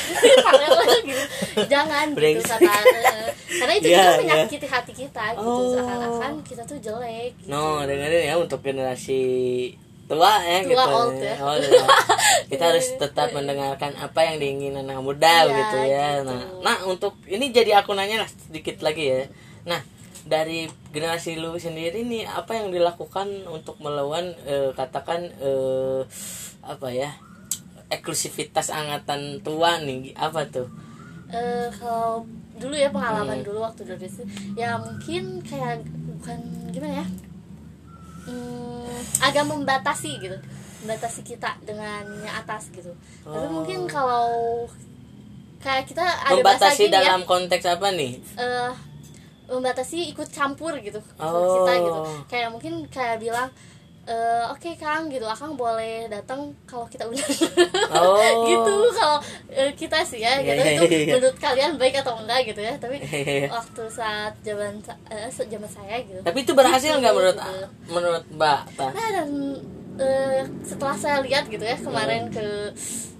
[1.05, 1.23] gitu
[1.65, 4.19] jangan gitu kata eh, karena itu Ya, juga ya.
[4.19, 5.69] menyakiti hati kita gitu Oh.
[5.71, 7.49] seakan-akan kita tuh jelek gitu.
[7.49, 9.21] no dengerin ya untuk generasi
[10.09, 11.35] tua ya Tua, gitu old ya.
[11.39, 11.85] Old ya.
[12.49, 16.25] kita harus tetap mendengarkan apa yang diingin anak muda Iya, gitu ya gitu.
[16.27, 19.21] nah nah untuk ini jadi aku nanya lah sedikit lagi ya
[19.63, 19.79] nah
[20.25, 26.01] dari generasi lu sendiri nih apa yang dilakukan untuk melawan eh, katakan eh,
[26.61, 27.13] apa ya
[27.87, 30.67] eksklusivitas angkatan tua nih apa tuh
[31.29, 32.25] Eh, kalau
[32.57, 33.45] dulu ya pengalaman Hmm.
[33.45, 34.25] dulu waktu dulu itu
[34.57, 35.85] ya mungkin kayak
[36.17, 36.41] bukan
[36.73, 37.07] gimana ya
[38.29, 40.37] hmm, agak membatasi gitu.
[40.79, 42.93] Membatasi kita dengan yang atas gitu.
[43.21, 43.51] Tapi Oh.
[43.51, 44.29] mungkin kalau
[45.59, 47.01] kayak kita ada bahasa membatasi gini ya.
[47.03, 48.13] dalam konteks apa nih?
[48.37, 48.71] Eh,
[49.49, 51.59] membatasi ikut campur gitu Oh.
[51.59, 52.01] kita gitu.
[52.29, 53.49] Kayak mungkin kayak bilang
[54.09, 57.29] eh, oke kang gitu akang boleh datang kalau kita undang
[57.93, 58.17] Oh.
[58.43, 61.13] gitu kalau eh, kita sih ya Iya, gitu iya, itu iya.
[61.13, 63.47] menurut kalian baik atau enggak gitu ya tapi Iya.
[63.49, 64.81] waktu saat zaman
[65.29, 67.65] se- zaman saya gitu Tapi itu berhasil Gitu, nggak menurut gitu.
[67.87, 68.59] menurut Mbak?
[68.89, 69.29] Nah dan
[69.95, 72.33] eh, setelah saya lihat gitu ya kemarin Hmm.
[72.33, 72.45] ke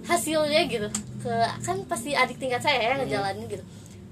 [0.02, 0.88] hasilnya gitu
[1.20, 2.88] ke kan pasti adik tingkat saya Hmm.
[2.88, 3.62] ya ngejalanin gitu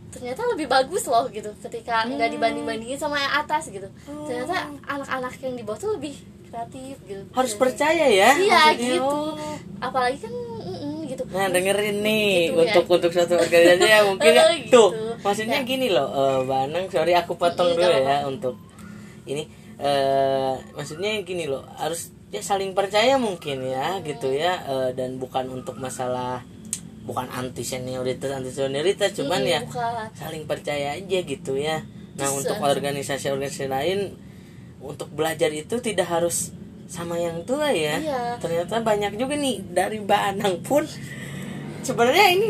[0.09, 2.15] ternyata lebih bagus loh gitu ketika Hmm.
[2.15, 3.89] nggak dibanding bandingin sama yang atas gitu
[4.23, 4.55] ternyata
[4.87, 6.15] anak-anak yang di bawah tuh lebih
[6.49, 8.31] kreatif gitu Harus percaya ya.
[8.35, 9.55] iya gitu Oh.
[9.79, 10.33] apalagi kan
[11.05, 12.63] gitu Nah dengerin nih Gitu ya.
[12.75, 14.71] untuk untuk suatu organisasi ya mungkin ya, Eh, gitu.
[14.71, 15.65] tuh maksudnya Ya.
[15.65, 18.27] gini loh eh, Mbak Anang sorry aku potong Mm-mm, dulu ya apa-apa.
[18.27, 18.55] untuk
[19.25, 19.43] ini
[19.79, 25.49] eh maksudnya gini loh harus ya saling percaya mungkin ya gitu ya eh, dan bukan
[25.51, 26.43] untuk masalah
[27.03, 30.07] bukan anti senioritas anti senioritas cuman Mm-mm, ya bukan.
[30.13, 31.81] saling percaya aja gitu ya
[32.15, 32.37] nah Bisa.
[32.37, 33.99] untuk organisasi-organisasi lain
[34.81, 36.51] untuk belajar itu tidak harus
[36.87, 38.23] sama yang tua ya Iya.
[38.39, 40.89] ternyata banyak juga nih dari Mbak Anang pun
[41.79, 42.47] sebenarnya ini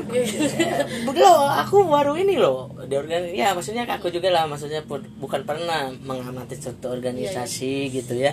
[1.18, 5.42] loh aku baru ini loh di organ ya maksudnya aku juga lah maksudnya pun- bukan
[5.42, 8.32] pernah mengamati suatu organisasi gitu ya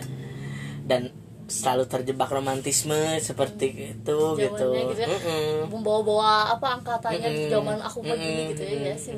[0.84, 1.10] dan
[1.46, 5.08] selalu terjebak romantisme seperti itu gitu, Zamannya gitu ya.
[5.08, 5.70] Mm-mm.
[5.70, 7.50] membawa-bawa apa angkatannya Mm-mm.
[7.50, 8.50] zaman aku pergi Mm-mm.
[8.50, 9.14] gitu ya, ya sih.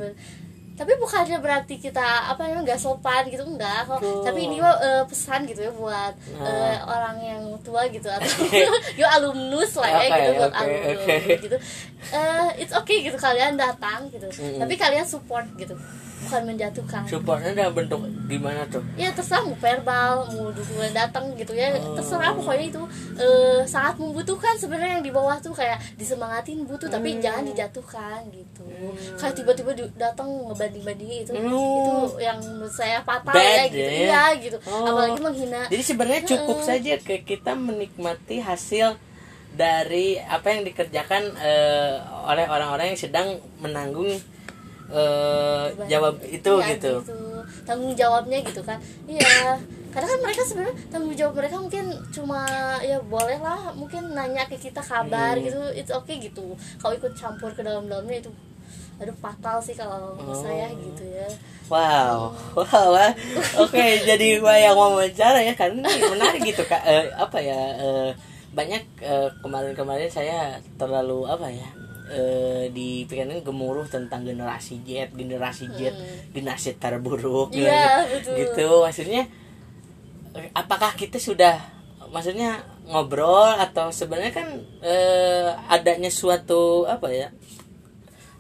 [0.78, 5.04] Tapi bukannya berarti kita apa namanya nggak sopan gitu enggak kok tapi ini mah eh,
[5.04, 6.46] pesan gitu ya buat Nah.
[6.46, 8.30] eh, orang yang tua gitu atau
[9.00, 11.58] yo alumnus lah ya Oke, gitu buat oke, alumnus gitu.
[12.08, 14.30] Eh, it's okay gitu kalian datang gitu.
[14.30, 14.62] Mm-mm.
[14.62, 15.74] tapi kalian support gitu
[16.20, 21.54] bukan menjatuhkan supportnya dalam bentuk gimana tuh ya terserah mau verbal mau dukungan datang gitu
[21.54, 21.94] ya Oh.
[21.94, 22.84] terserah pokoknya itu
[23.16, 27.22] eh, sangat membutuhkan sebenarnya yang di bawah tuh kayak disemangatin butuh tapi Hmm.
[27.22, 28.66] jangan dijatuhkan gitu
[29.16, 31.46] kayak tiba-tiba datang ngebanding bandingin itu Hmm.
[31.46, 31.56] itu
[32.20, 34.02] yang menurut saya fatal Bad ya gitu ya.
[34.04, 34.84] iya gitu Oh.
[34.86, 36.68] apalagi menghina Jadi sebenarnya cukup Heeh.
[36.68, 38.98] saja ke kita menikmati hasil
[39.50, 41.94] dari apa yang dikerjakan eh,
[42.26, 43.28] oleh orang-orang yang sedang
[43.58, 44.12] menanggung
[44.90, 45.88] eh, Beban.
[45.88, 46.94] jawab itu Iya, gitu.
[47.64, 49.56] tanggung jawabnya gitu kan iya
[49.90, 52.44] karena kan mereka sebenarnya tanggung jawab mereka mungkin cuma
[52.80, 55.44] ya boleh lah mungkin nanya ke kita kabar Hmm.
[55.44, 58.32] gitu it's okay gitu kalau ikut campur ke dalam-dalamnya itu
[58.98, 60.34] aduh fatal sih kalau Oh.
[60.34, 61.28] saya gitu ya
[61.68, 63.12] Wow, wow, wah.
[63.58, 66.80] oke jadi gua yang mau bicara ya kan ini menarik gitu kak.
[66.82, 68.10] Eh, apa ya eh,
[68.50, 71.68] banyak eh, kemarin-kemarin saya terlalu apa ya
[72.10, 76.32] eh, di pikiran gemuruh tentang generasi Z, generasi Z, Hmm.
[76.32, 78.36] generasi terburuk, generasi- betul.
[78.38, 78.68] gitu.
[78.82, 79.24] Maksudnya
[80.54, 81.58] apakah kita sudah
[82.08, 84.48] maksudnya ngobrol atau sebenarnya kan
[84.80, 87.28] eh, adanya suatu apa ya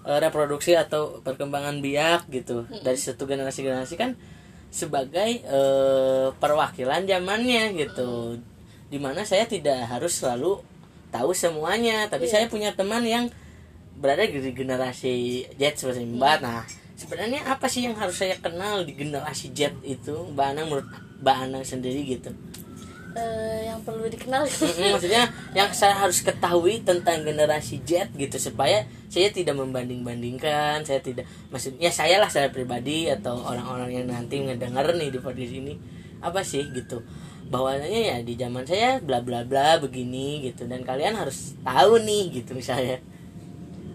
[0.03, 4.15] eh, reproduksi atau perkembangan biak gitu dari satu generasi generasi kan
[4.69, 8.39] sebagai eh, perwakilan zamannya gitu
[8.87, 10.63] di mana saya tidak harus selalu
[11.09, 12.31] tahu semuanya tapi Iya.
[12.33, 13.27] saya punya teman yang
[13.97, 16.37] berada di generasi Z seperti Mbak.
[16.45, 16.63] Nah
[16.97, 20.89] sebenarnya apa sih yang harus saya kenal di generasi Z itu Mbak Anang menurut
[21.21, 22.33] Mbak Anang sendiri gitu?
[23.17, 24.45] Eh, yang perlu dikenal.
[24.49, 25.25] Mm-mm, maksudnya
[25.57, 31.89] yang saya harus ketahui tentang generasi Z gitu supaya saya tidak membanding-bandingkan saya tidak maksudnya
[31.89, 35.73] saya lah saya pribadi atau orang-orang yang nanti ngedenger nih di podcast ini.
[36.21, 37.01] Apa sih gitu?
[37.49, 42.43] Bahwanya ya di zaman saya bla bla bla begini gitu dan kalian harus tahu nih
[42.43, 43.01] gitu misalnya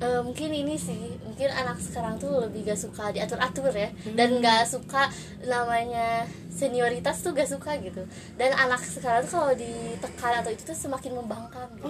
[0.02, 3.86] Eh, mungkin ini sih mungkin anak sekarang tuh lebih gak suka diatur atur ya
[4.18, 5.06] dan gak suka
[5.46, 8.02] namanya senioritas tuh gak suka gitu.
[8.34, 11.86] Dan anak sekarang tuh kalau ditekan atau itu tuh semakin membangkang gitu.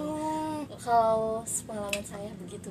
[0.77, 2.69] kalau pengalaman saya begitu.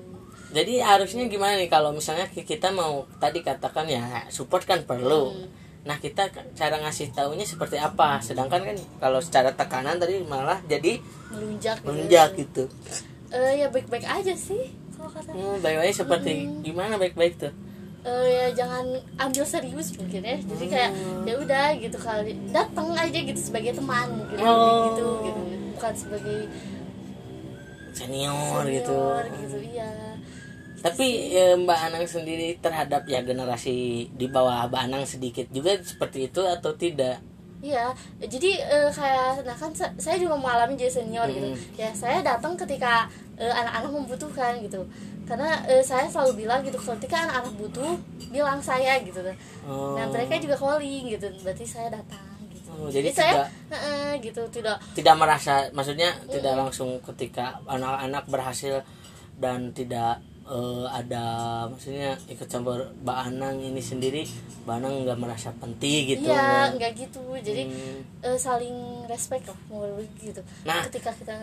[0.54, 5.34] Jadi harusnya gimana nih kalau misalnya kita mau tadi katakan ya support kan perlu.
[5.34, 5.50] Hmm.
[5.82, 8.22] nah kita cara ngasih taunya seperti apa?
[8.22, 11.02] Sedangkan kan kalau secara tekanan tadi malah jadi
[11.34, 11.86] melunjak gitu.
[11.90, 12.64] menunjak gitu.
[13.34, 16.94] Eh, ya baik-baik aja sih kalau kata hmm, baik-baik seperti gimana?
[16.94, 17.52] Baik-baik tuh?
[18.02, 18.86] Eh, ya jangan
[19.16, 20.38] ambil serius mungkin ya.
[20.38, 21.22] Jadi kayak Hmm.
[21.22, 22.34] ya udah gitu kali.
[22.48, 24.94] Datang aja gitu sebagai teman mungkin Oh.
[24.94, 25.06] gitu.
[25.24, 25.40] Gitu
[25.72, 26.38] bukan sebagai
[27.92, 29.58] senior, gitu senior gitu.
[29.68, 29.90] iya.
[30.78, 36.26] Tapi eh, Mbak Anang sendiri terhadap ya generasi di bawah Mbak Anang sedikit juga seperti
[36.26, 37.22] itu atau tidak
[37.62, 41.46] Iya, jadi eh, kayak nah kan sa- saya juga mengalami jadi senior gitu.
[41.46, 41.58] Hmm.
[41.78, 43.06] Ya saya datang ketika
[43.38, 44.82] eh, anak-anak membutuhkan gitu.
[45.22, 47.94] Karena eh, saya selalu bilang gitu ketika anak-anak butuh
[48.28, 49.22] bilang saya gitu.
[49.62, 49.94] Oh.
[49.94, 51.30] Nah mereka juga calling gitu.
[51.38, 52.66] Berarti saya datang gitu.
[52.74, 58.82] Oh, jadi saya tidak- "Heeh," gitu tidak tidak merasa maksudnya tidak langsung ketika anak-anak berhasil
[59.38, 60.18] dan tidak
[60.52, 61.24] eh, ada
[61.66, 64.22] maksudnya ikut campur Mbak Anang ini sendiri
[64.62, 67.24] Mbak Anang nggak merasa penting gitu iya nggak gitu.
[67.40, 68.00] Jadi Hmm.
[68.20, 69.58] eh, saling respect lah
[70.20, 70.44] gitu.
[70.68, 70.84] Nah.
[70.86, 71.36] ketika kita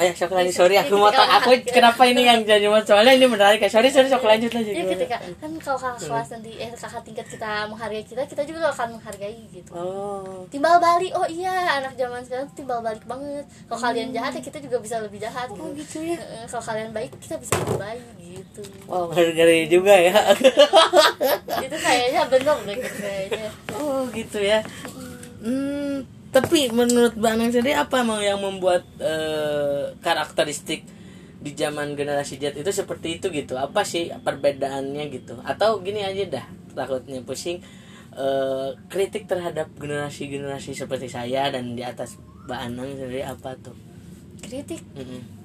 [0.00, 0.56] Ya, sok lanjut.
[0.56, 3.60] Sorry, aku mau tak aku kenapa ini yang jadi soalnya ini menarik.
[3.68, 4.72] Sorry, sorry, sok lanjut lanjut.
[4.72, 8.72] ya ketika kan kalau kakak kelas nanti eh kakak tingkat kita menghargai kita, kita juga
[8.72, 9.70] akan menghargai gitu.
[9.76, 10.48] Oh.
[10.48, 14.58] timbal balik oh iya anak zaman sekarang timbal balik banget kalau kalian jahat ya kita
[14.64, 16.16] juga bisa lebih jahat gitu, Oh, gitu ya.
[16.18, 20.16] Heeh, kalau kalian baik kita bisa lebih baik gitu Oh, ngeri-ngeri juga ya.
[21.62, 24.58] itu kayaknya bener deh gitu kayaknya oh, gitu ya.
[25.42, 25.96] Hmm,
[26.32, 30.82] tapi menurut Mbak Anang sendiri apa mau yang membuat eh, karakteristik
[31.42, 33.60] di zaman generasi Z itu seperti itu gitu?
[33.60, 35.36] Apa sih perbedaannya gitu?
[35.44, 37.60] Atau gini aja dah, takutnya pusing
[38.16, 42.16] eh, kritik terhadap generasi-generasi seperti saya dan di atas
[42.48, 43.92] Mbak Anang sendiri apa tuh?
[44.42, 45.41] kritik Mm-mm.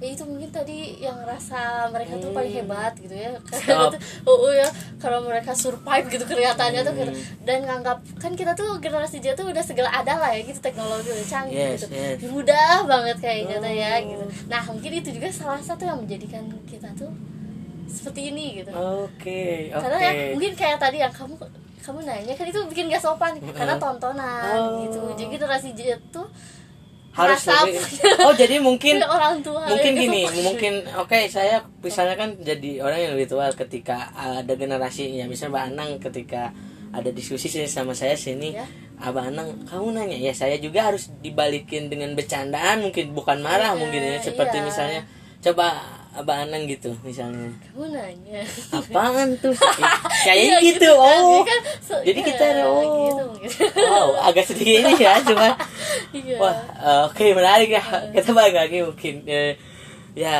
[0.00, 2.60] Ya itu mungkin tadi yang rasa mereka tuh paling Hmm.
[2.64, 4.64] hebat gitu ya karena tuh oh, oh ya
[4.96, 7.12] kalau mereka survive gitu kelihatannya tuh Hmm.
[7.42, 11.04] dan nganggap kan kita tuh generasi Z tuh udah segala ada lah ya gitu teknologi
[11.06, 12.16] udah canggih Yes, gitu yes.
[12.26, 14.00] mudah banget kayaknya tuh ya Oh.
[14.06, 17.12] gitu nah mungkin itu juga salah satu yang menjadikan kita tuh
[17.86, 19.78] seperti ini gitu Oke, oke.
[19.78, 21.34] karena ya mungkin kayak tadi yang kamu
[21.80, 24.80] kamu nanya kan itu bikin gak sopan karena tontonan Oh.
[24.80, 26.24] gitu jadi generasi Z tuh
[27.12, 27.82] harus lebih-
[28.26, 30.02] oh jadi mungkin orang tua mungkin gitu.
[30.04, 35.26] gini mungkin oke saya misalnya kan jadi orang yang lebih tua ketika ada generasi ya
[35.26, 36.42] misalnya Mbak Anang ketika
[36.90, 38.66] ada diskusi sih sama saya sini Ya.
[39.00, 43.80] Abah Anang kamu nanya ya saya juga harus dibalikin dengan bercandaan mungkin bukan marah Iya,
[43.80, 44.66] mungkin ya seperti iya.
[44.66, 45.00] misalnya
[45.40, 45.66] coba
[46.12, 51.00] Abah Anang gitu misalnya kamu nanya apaan tuh Eh, kayak Iya, gitu, kan.
[51.00, 53.50] oh Jadi kan se- jadi iya, kita oh gitu mungkin.
[53.80, 55.48] wow agak sedih ini ya cuma
[56.10, 56.36] Iya.
[56.42, 57.82] Wah, eh, oke menarik ya.
[58.10, 59.54] Kita balik lagi mungkin eh,
[60.14, 60.36] ya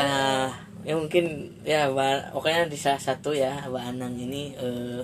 [0.83, 5.01] ya mungkin ya Mbak- pokoknya di salah satu ya Mbak Anang ini eh,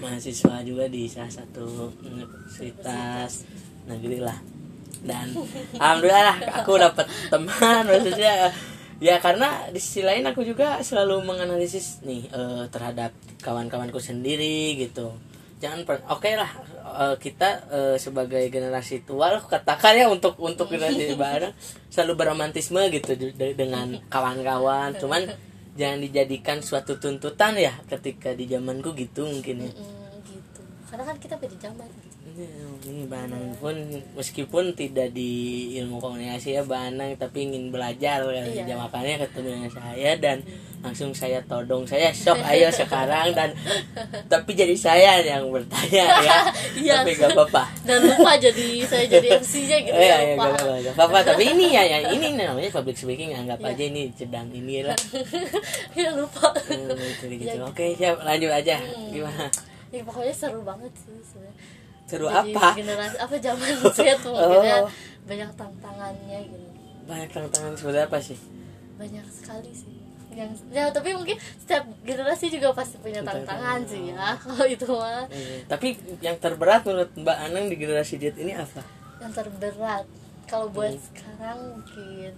[0.00, 3.44] mahasiswa juga di salah satu universitas
[3.84, 4.38] negeri lah.
[5.00, 5.32] Dan
[5.76, 8.52] alhamdulillah lah, aku dapat teman maksudnya
[9.00, 15.16] ya karena di sisi lain aku juga selalu menganalisis nih eh, terhadap kawan-kawanku sendiri gitu
[15.60, 16.50] jangan oke lah
[17.04, 21.52] eh, kita eh, sebagai generasi tua lah katakan ya untuk untuk generasi baru
[21.92, 24.96] selalu beromantisme gitu de- de- dengan kawan-kawan.
[24.96, 25.28] Cuman
[25.76, 29.70] jangan dijadikan suatu tuntutan ya ketika di zamanku gitu mungkin ya.
[29.70, 29.99] Mm, gitu
[30.90, 31.86] karena kan kita beda zaman
[32.82, 33.74] ini Banang pun
[34.12, 35.30] meskipun tidak di
[35.76, 38.64] ilmu komunikasi ya Banang tapi ingin belajar kan Iya.
[38.64, 40.38] ya, makanya ketemu dengan saya dan
[40.80, 43.52] langsung saya todong saya shock ayo sekarang dan
[44.26, 46.38] tapi jadi saya yang bertanya ya
[46.80, 46.94] Iya.
[46.98, 50.56] tapi gak apa-apa dan lupa jadi saya jadi MC-nya gitu Iya, ya iya, lupa gak
[50.56, 51.18] apa-apa, gak apa-apa.
[51.26, 53.30] Tapi ini ya, ya ini namanya public speaking.
[53.30, 53.68] Anggap Iya.
[53.70, 54.96] aja ini sedang ini lah.
[55.98, 57.58] ya lupa Hmm, gitu, gitu.
[57.58, 58.22] Ya, Oke, siap.
[58.22, 58.76] Lanjut aja.
[58.80, 59.10] Hmm.
[59.12, 59.46] Gimana?
[59.94, 61.56] ya pokoknya seru banget sih sebenarnya
[62.04, 62.74] Seru Jadi apa?
[62.74, 64.90] generasi apa zaman saya tuh ya Oh.
[65.22, 66.68] banyak tantangannya gitu
[67.02, 68.38] Banyak tantangan seperti apa sih?
[68.96, 69.96] banyak sekali sih
[70.30, 73.82] yang ya tapi mungkin setiap generasi juga pasti punya Tantangan.
[73.82, 75.88] sih ya kalau itu mah Hmm, Tapi
[76.20, 78.82] yang terberat menurut Mbak Anang di generasi Z ini apa?
[79.18, 80.06] yang terberat
[80.44, 81.02] kalau buat Hmm.
[81.04, 82.34] sekarang mungkin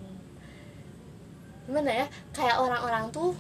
[1.63, 3.33] gimana ya kayak orang-orang tuh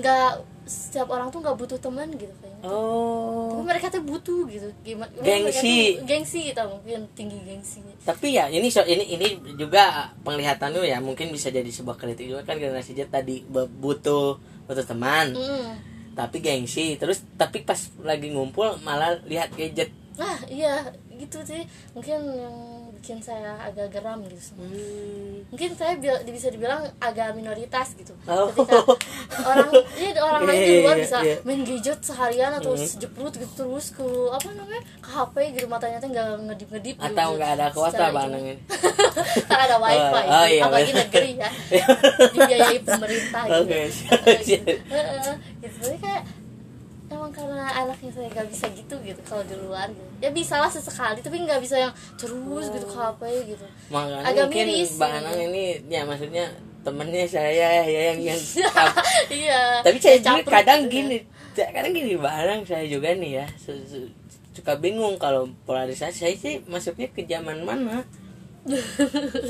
[0.00, 0.30] nggak
[0.70, 3.64] setiap orang tuh nggak butuh teman gitu kayaknya tapi Oh.
[3.64, 4.68] mereka tuh butuh gitu.
[4.84, 5.98] Gimana Gengsi.
[6.04, 11.00] gengsi kita mungkin tinggi gengsi Tapi ya ini so, ini ini juga penglihatan lu ya.
[11.00, 13.42] Mungkin bisa jadi sebuah kritik juga kan generasi Z tadi.
[13.48, 14.36] Butuh
[14.68, 15.70] butuh teman, mm.
[16.14, 17.00] tapi gengsi.
[17.00, 19.90] Terus tapi pas lagi ngumpul malah lihat gadget.
[20.20, 20.92] Nah iya.
[21.16, 21.64] Gitu sih.
[21.96, 22.56] Mungkin yang
[23.00, 25.40] bikin saya agak geram gitu Hmm.
[25.48, 28.52] mungkin saya bisa dibilang agak minoritas gitu Oh.
[28.52, 28.76] ketika
[29.42, 31.36] orang ya orang lain di luar Iya, bisa iya.
[31.42, 32.84] main gadget seharian atau Hmm.
[32.84, 37.28] sejeprut gitu terus ke apa namanya ke HP gitu matanya tuh nggak ngedip ngedip Atau
[37.34, 38.58] nggak ada kuota bang kan
[39.64, 41.50] ada wifi Oh, iya, apalagi negeri ya
[42.36, 43.64] dibiayai pemerintah gitu.
[43.72, 46.22] Heeh, gitu jadi kayak
[47.10, 50.70] emang karena anaknya saya nggak bisa gitu gitu kalau di luar gitu ya bisa lah
[50.70, 53.66] sesekali tapi nggak bisa yang terus gitu ke HP gitu.
[53.90, 55.18] Makanya Agak mungkin miris Mbak sih.
[55.18, 56.44] Anang ini ya maksudnya
[56.80, 57.50] temennya saya
[57.82, 58.40] ya yang yang
[59.42, 59.82] iya.
[59.82, 61.18] Tapi saya juga kadang gitu gini
[61.52, 64.12] kadang gini Mbak Anang saya juga nih ya su- su-
[64.50, 66.14] suka bingung kalau polarisasi.
[66.16, 68.06] Saya sih masuknya ke zaman mana?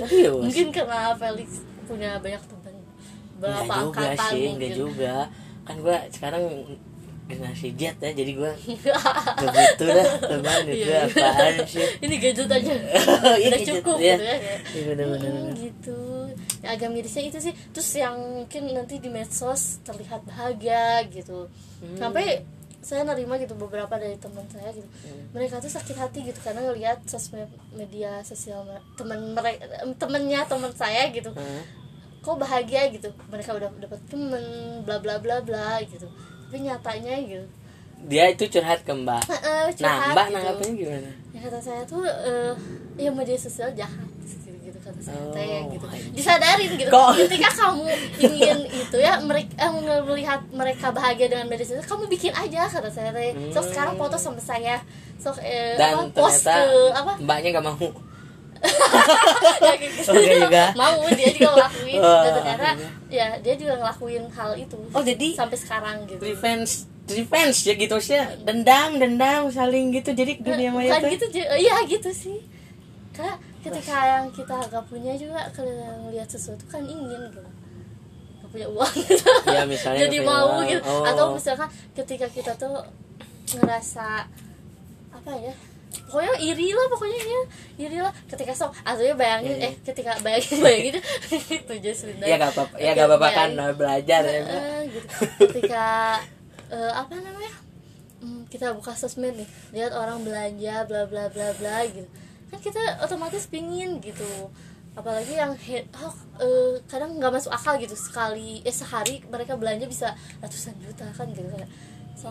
[0.01, 0.38] Serius?
[0.38, 2.75] Mungkin karena Felix punya banyak teman
[3.40, 4.73] berapa Enggak juga angkatan sih, enggak mungkin.
[4.77, 5.14] juga.
[5.66, 6.44] Kan gua sekarang
[7.31, 8.53] generasi jet ya, jadi gua
[9.38, 11.01] gak butuh dah teman itu Iya.
[11.07, 11.87] apaan sih.
[12.05, 12.73] ini gadget aja
[13.38, 14.14] Iya, udah cukup iya.
[14.14, 14.37] gitu ya
[14.69, 15.31] Iya, bener-bener.
[15.33, 15.99] "Hmm, gitu
[16.61, 21.47] ya, agak mirisnya itu sih terus yang mungkin nanti di medsos terlihat bahagia gitu
[21.79, 21.97] Hmm.
[21.97, 22.45] sampai
[22.79, 25.31] saya nerima gitu beberapa dari teman saya gitu Hmm.
[25.31, 28.64] mereka tuh sakit hati gitu karena ngelihat sosmed media sosial
[28.95, 29.64] teman mereka
[29.95, 31.64] temennya teman saya gitu Hah?
[32.21, 34.45] kok bahagia gitu mereka udah dapat temen
[34.83, 36.05] bla bla bla bla gitu
[36.50, 37.46] tapi nyatanya gitu
[38.02, 39.22] Dia itu curhat ke Mbak.
[39.22, 40.34] Nah, curhat Mbak gitu.
[40.34, 41.10] nanggapnya gimana?
[41.30, 42.52] ya kata saya tuh eh
[42.98, 47.48] ya media sosial jahat gitu gitu kata saya Oh, teh gitu disadarin gitu Kok- ketika
[47.54, 47.86] kamu
[48.18, 49.70] ingin itu ya mereka
[50.02, 53.70] melihat mereka bahagia dengan media sosial kamu bikin aja kata saya teh sok Hmm.
[53.70, 54.82] sekarang foto sama saya
[55.16, 56.60] sok eh, Dan apa, post ke
[56.90, 57.78] apa Mbaknya gak mau.
[58.61, 60.01] Ya, gitu.
[60.07, 60.64] Oh, dia juga?
[60.75, 62.88] mau dia juga ngelakuin dan ternyata akhirnya.
[63.09, 66.73] ya dia juga ngelakuin hal itu Oh, jadi sampai sekarang gitu revenge
[67.07, 72.11] revenge ya gitu sih dendam dendam saling gitu jadi dunia maya tuh gitu iya gitu
[72.11, 72.38] sih
[73.11, 77.40] karena ketika yang kita gak punya juga kalau ngelihat sesuatu kan ingin gitu
[78.38, 80.64] gak punya uang gitu Ya, misalnya jadi mau uang.
[80.66, 81.03] gitu Oh.
[81.03, 82.85] atau misalkan ketika kita tuh
[83.53, 84.29] ngerasa
[85.11, 85.53] apa ya
[85.90, 87.40] pokoknya iri lah pokoknya ya.
[87.81, 88.12] Iri lah.
[88.24, 89.68] Ketika sok atau ya bayangin Iya, iya.
[89.68, 90.94] eh ketika bayangin bayangin
[91.59, 93.74] itu just Sunda ya gak apa ya gak apa-apa kan Bayangin.
[93.74, 94.42] belajar ya.
[94.42, 95.07] Eh, gitu.
[95.44, 95.87] ketika
[96.68, 97.53] eh, apa namanya?
[98.20, 102.07] Hmm, kita buka sosmed nih lihat orang belanja bla bla bla bla gitu.
[102.48, 104.29] Kan kita otomatis pingin gitu.
[104.90, 107.94] Apalagi yang he- oh, eh, kadang nggak masuk akal gitu.
[107.94, 111.46] Sekali eh sehari mereka belanja bisa ratusan juta kan gitu
[112.12, 112.29] so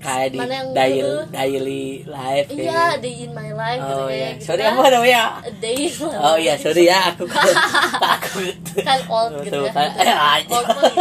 [0.00, 0.38] kayak di
[0.72, 3.04] daily daily life iya gitu.
[3.04, 4.72] day in my life gitu oh iya gitu sorry kan.
[4.72, 5.22] apa namanya
[5.60, 6.64] day in my oh iya life.
[6.64, 7.24] sorry ya aku
[8.08, 9.88] takut kan old gitu ya kan.
[9.92, 10.00] gitu.
[10.00, 10.52] Eh, aja.
[10.56, 10.92] old mah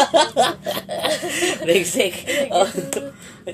[1.79, 2.51] gitu.
[2.51, 2.67] oh.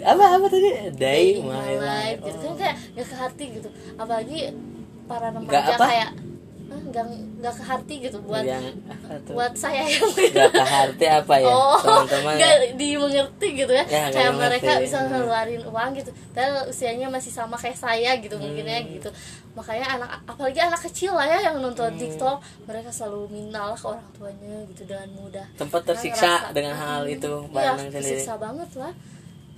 [0.01, 3.69] apa apa tadi day my life gitu kan kayak gak ke hati gitu
[4.01, 4.37] apalagi
[5.05, 6.09] para remaja kayak
[6.65, 7.05] nggak
[7.39, 8.63] nggak ke hati gitu buat yang
[9.27, 10.01] buat saya yang
[10.33, 12.39] Gak ke hati apa ya oh teman-teman ya?
[12.39, 17.53] nggak dimengerti gitu ya, Ya, kayak mereka bisa ngeluarin uang gitu padahal usianya masih sama
[17.53, 18.91] kayak saya gitu mungkin ya Hmm.
[18.91, 19.09] gitu
[19.51, 22.01] makanya anak apalagi anak kecil lah ya yang nonton Hmm.
[22.01, 26.75] TikTok mereka selalu minta lah ke orang tuanya gitu dengan mudah Tempat tersiksa ngerasa, dengan
[26.75, 28.91] hal "Hmm, itu, Anang sendiri." tersiksa banget lah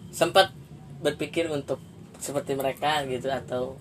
[0.10, 0.48] sempat
[1.00, 1.80] berpikir untuk
[2.18, 3.78] seperti mereka gitu atau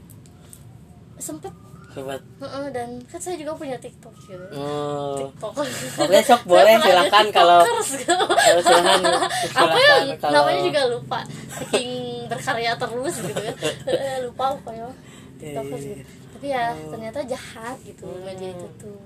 [1.17, 1.53] sempet
[1.97, 5.53] sempat Heeh, dan kan saya juga punya TikTok gitu oh, TikTok.
[5.97, 9.01] Oke, sok boleh, silakan kalau- kalau silakan
[9.65, 11.19] Apa ya kalau namanya juga lupa.
[11.49, 11.89] Saking
[12.29, 13.53] berkarya terus gitu ya.
[13.89, 14.93] Eh, lupa pokoknya.
[15.37, 16.05] TikTokers Iya, gitu.
[16.37, 19.01] Tapi ya ternyata jahat gitu media itu tuh.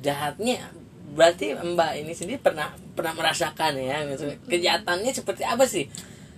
[0.00, 0.70] jahatnya
[1.10, 4.06] berarti Mbak ini sendiri pernah pernah merasakan ya
[4.46, 5.90] kejahatannya seperti apa sih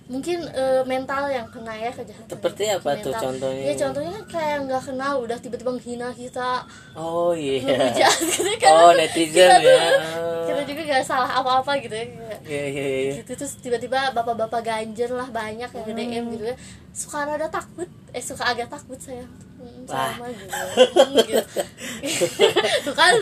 [0.05, 2.29] Mungkin eh, mental yang kena ya kejahatan.
[2.29, 3.23] Seperti apa tuh Mental.
[3.23, 3.62] contohnya?
[3.62, 6.67] Ya contohnya kayak nggak kenal udah tiba-tiba menghina kita.
[6.93, 8.73] oh iya gitu kan.
[8.73, 9.91] oh netizen Kita tuh- ya
[10.53, 12.05] Kita juga gak salah apa-apa gitu ya.
[12.05, 15.95] Kayak, iya iya iya gitu terus tiba-tiba bapak-bapak ganjer lah banyak yang Hmm.
[15.95, 16.57] nge-DM gitu ya
[16.93, 20.59] suka rada takut eh suka agak takut saya Hmm, sama gitu,
[20.93, 21.38] Hmm, gitu.
[22.83, 23.15] tuh kan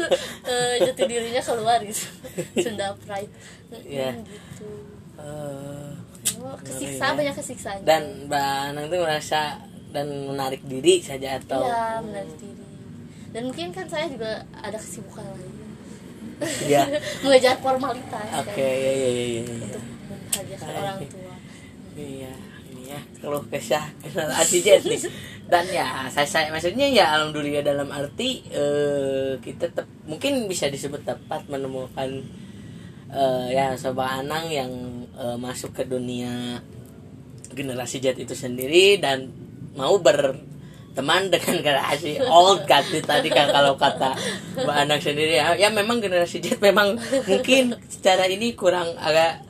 [0.43, 2.09] eh, jati dirinya keluar gitu
[2.57, 3.29] Sunda pride
[3.69, 4.09] Hmm, Iya.
[4.19, 4.69] gitu
[5.15, 5.93] Eh,
[6.41, 7.15] oh, kesiksa ya.
[7.15, 9.41] banyak kesiksaannya dan Mbak Anang tuh merasa
[9.91, 12.65] dan menarik diri saja atau iya menarik diri
[13.31, 15.53] dan mungkin kan saya juga ada kesibukan lain
[16.41, 16.89] Iya.
[17.23, 19.43] mengejar formalitas oke kan, iya iya iya iya.
[19.45, 21.35] untuk membahagiakan orang tua
[21.91, 22.33] Iya,
[22.71, 25.01] ini ya keluh kesah generasi Z nih.
[25.45, 31.03] Dan ya, saya, saya maksudnya ya alhamdulillah dalam arti eh, kita tep- mungkin bisa disebut
[31.03, 32.09] tepat menemukan
[33.11, 34.71] eh, ya sobat Anang yang
[35.19, 36.61] eh, masuk ke dunia
[37.51, 39.31] generasi Z itu sendiri dan
[39.75, 40.39] mau ber
[40.91, 44.15] teman dengan generasi old kan tadi kan kalau kata
[44.59, 49.47] Mbak Anang sendiri ya, ya memang generasi Z memang mungkin secara ini kurang agak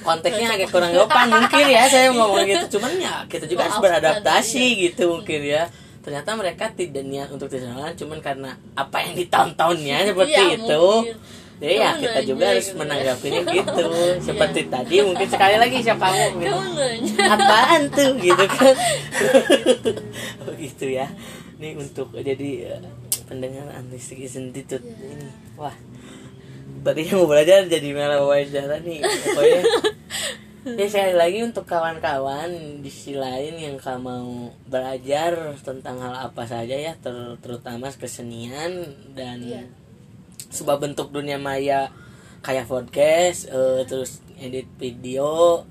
[0.00, 4.64] konteksnya agak kurang sopan mungkin ya saya ngomong gitu cuman ya kita juga harus beradaptasi
[4.64, 4.80] iya.
[4.88, 5.68] gitu mungkin ya
[6.00, 11.16] ternyata mereka tidak niat untuk disenangkan cuman karena apa yang ditontonnya seperti Iya, itu mungkin.
[11.54, 12.70] Jadi ya Kamu kita nanya juga harus gitu.
[12.70, 12.80] ya.
[12.82, 13.84] menanggapinya gitu.
[14.28, 16.58] Seperti tadi mungkin sekali lagi siapa kamu gitu
[17.24, 18.74] apaan tuh gitu kan?
[20.44, 21.06] Begitu ya.
[21.54, 22.82] Ini untuk jadi eh,
[23.24, 25.74] pendengar analistik institute ini wah.
[26.82, 29.62] Berarti yang mau belajar jadi malah wawancara nih pokoknya.
[30.64, 32.48] Ya sekali lagi untuk kawan-kawan
[32.80, 34.28] di sisi lain yang kamu mau
[34.64, 38.72] belajar tentang hal apa saja ya ter- terutama kesenian
[39.12, 39.68] dan Iya.
[40.54, 41.90] Sebuah bentuk dunia maya
[42.40, 45.64] kayak podcast eh, terus edit video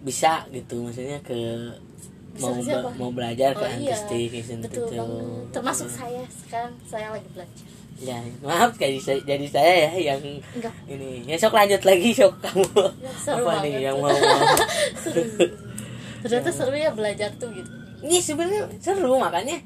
[0.00, 0.80] bisa gitu.
[0.82, 1.36] Maksudnya ke
[2.30, 2.90] Bisa mau ke be- siapa?
[2.96, 3.92] mau belajar ke Oh, iya.
[3.92, 5.44] artistik gitu betul banget.
[5.52, 7.66] Termasuk saya sekarang saya lagi belajar.
[8.00, 10.72] Ya maaf jadi saya jadi saya ya yang enggak.
[10.88, 11.20] ini.
[11.26, 12.64] Ya sok lanjut lagi sok kamu.
[12.96, 13.84] Ya, seru apa nih banget.
[13.84, 14.40] yang mau, mau.
[15.02, 15.22] seru.
[16.22, 17.68] Ternyata seru ya belajar tuh gitu.
[18.00, 19.60] Ini sebenarnya seru makanya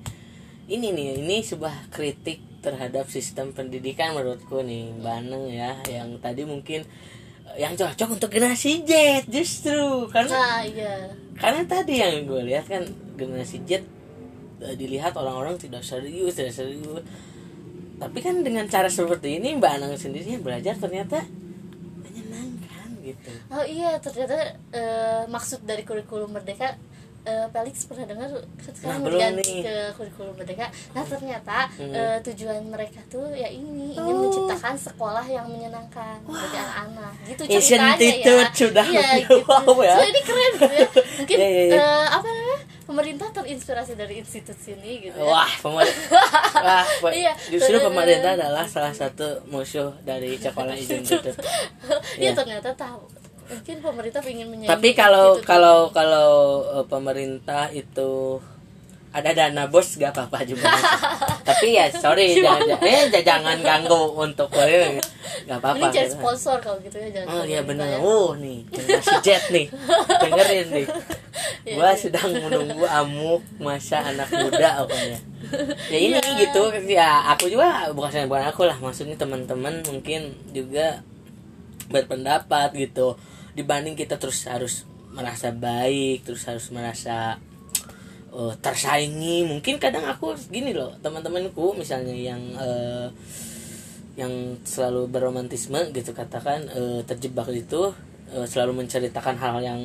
[0.66, 6.80] ini nih ini sebuah kritik terhadap sistem pendidikan menurutku nih Baneng ya yang tadi mungkin
[7.52, 8.92] eh, yang cocok untuk generasi Z
[9.28, 10.08] justru.
[10.08, 11.12] Karena nah iya.
[11.36, 12.88] karena tadi yang gue lihat kan
[13.20, 13.84] generasi Z
[14.64, 17.04] eh, dilihat orang-orang tidak serius tidak serius.
[18.00, 21.20] Tapi kan dengan cara seperti ini Mbak Anang sendiri yang belajar ternyata
[22.00, 23.32] menyenangkan gitu.
[23.52, 26.80] Oh iya ternyata eh, maksud dari kurikulum merdeka
[27.25, 29.62] eh, Felix pernah dengar kan sekarang Nah, belum berganti nih.
[29.62, 31.91] ke kurikulum merdeka nah ternyata Hmm.
[31.91, 34.20] eh, tujuan mereka tuh ya ini ingin Oh.
[34.22, 39.77] menciptakan sekolah yang menyenangkan bagi anak-anak gitu Asian ceritanya ya Institute sudah iya gitu wow
[39.81, 39.95] ya.
[39.95, 41.77] so ini keren gitu ya mungkin Iya, iya, iya.
[41.79, 46.85] eh, apa namanya pemerintah terinspirasi dari institusi ini gitu ya Wah, pemerintah.
[47.03, 47.33] Wah, Iya.
[47.49, 51.16] justru pemerintah adalah salah satu musuh dari sekolah izin itu.
[51.16, 51.33] Iya
[52.20, 52.31] Iya.
[52.35, 53.09] ternyata tahu
[53.45, 56.30] mungkin pemerintah ingin menyanyi Tapi kalau institut kalau kalau
[56.80, 58.40] eh, pemerintah itu
[59.14, 60.66] ada dana bos gak apa-apa juga.
[61.49, 64.99] Tapi ya sorry jangan eh jangan ganggu untuk eh,
[65.47, 65.86] gak apa-apa.
[65.86, 66.14] Mending cari gitu.
[66.18, 67.86] sponsor kalau gitu ya jangan Oh iya benar.
[67.95, 67.99] ya.
[68.03, 69.66] Oh nih, generasi jet nih.
[70.22, 70.86] Dengerin nih.
[71.64, 71.97] Iya, Gua iya.
[71.97, 75.16] sedang menunggu amuk masa anak muda pokoknya.
[75.88, 76.36] Ya ini Iya.
[76.45, 81.01] gitu ya aku juga bukan bukan aku lah maksudnya teman-teman mungkin juga
[81.88, 83.16] berpendapat gitu
[83.55, 84.84] dibanding kita terus harus
[85.14, 87.38] merasa baik terus harus merasa
[88.34, 89.46] eh, tersaingi.
[89.46, 93.09] Mungkin kadang aku gini loh teman-temanku misalnya yang eh,
[94.14, 97.94] yang selalu berromantisme gitu katakan eh, terjebak itu
[98.34, 99.80] eh, selalu menceritakan hal yang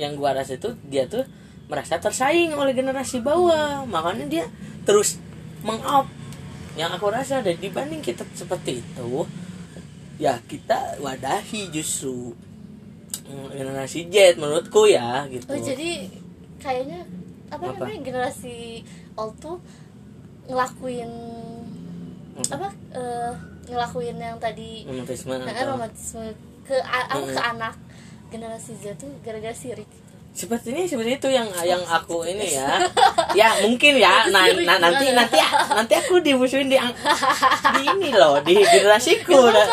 [0.00, 1.28] yang gua rasa itu dia tuh
[1.68, 3.84] merasa tersaing oleh generasi bawah.
[3.84, 4.44] Makanya dia
[4.88, 5.20] terus
[5.60, 6.08] mengup.
[6.72, 9.28] Yang aku rasa dan dibanding kita seperti itu
[10.22, 12.30] ya kita wadahi justru
[13.50, 15.90] generasi Z menurutku ya gitu Oh jadi
[16.58, 17.04] kayaknya
[17.48, 17.84] apa, Apa?
[17.84, 18.80] namanya generasi
[19.14, 19.60] old tuh
[20.46, 21.10] ngelakuin
[22.48, 23.32] apa eh,
[23.68, 26.32] ngelakuin yang tadi romantisme nah, romantisme
[26.64, 27.28] ke apa, Hmm.
[27.28, 27.74] ke anak
[28.28, 29.88] generasi Z tuh gara-gara sirik
[30.32, 32.80] sepertinya seperti itu yang yang aku ini ya.
[33.32, 34.28] Ya mungkin ya.
[34.28, 35.40] Nah, nah, nanti nanti
[35.72, 39.64] nanti aku dimusuhin di di ini loh di generasiku Nah,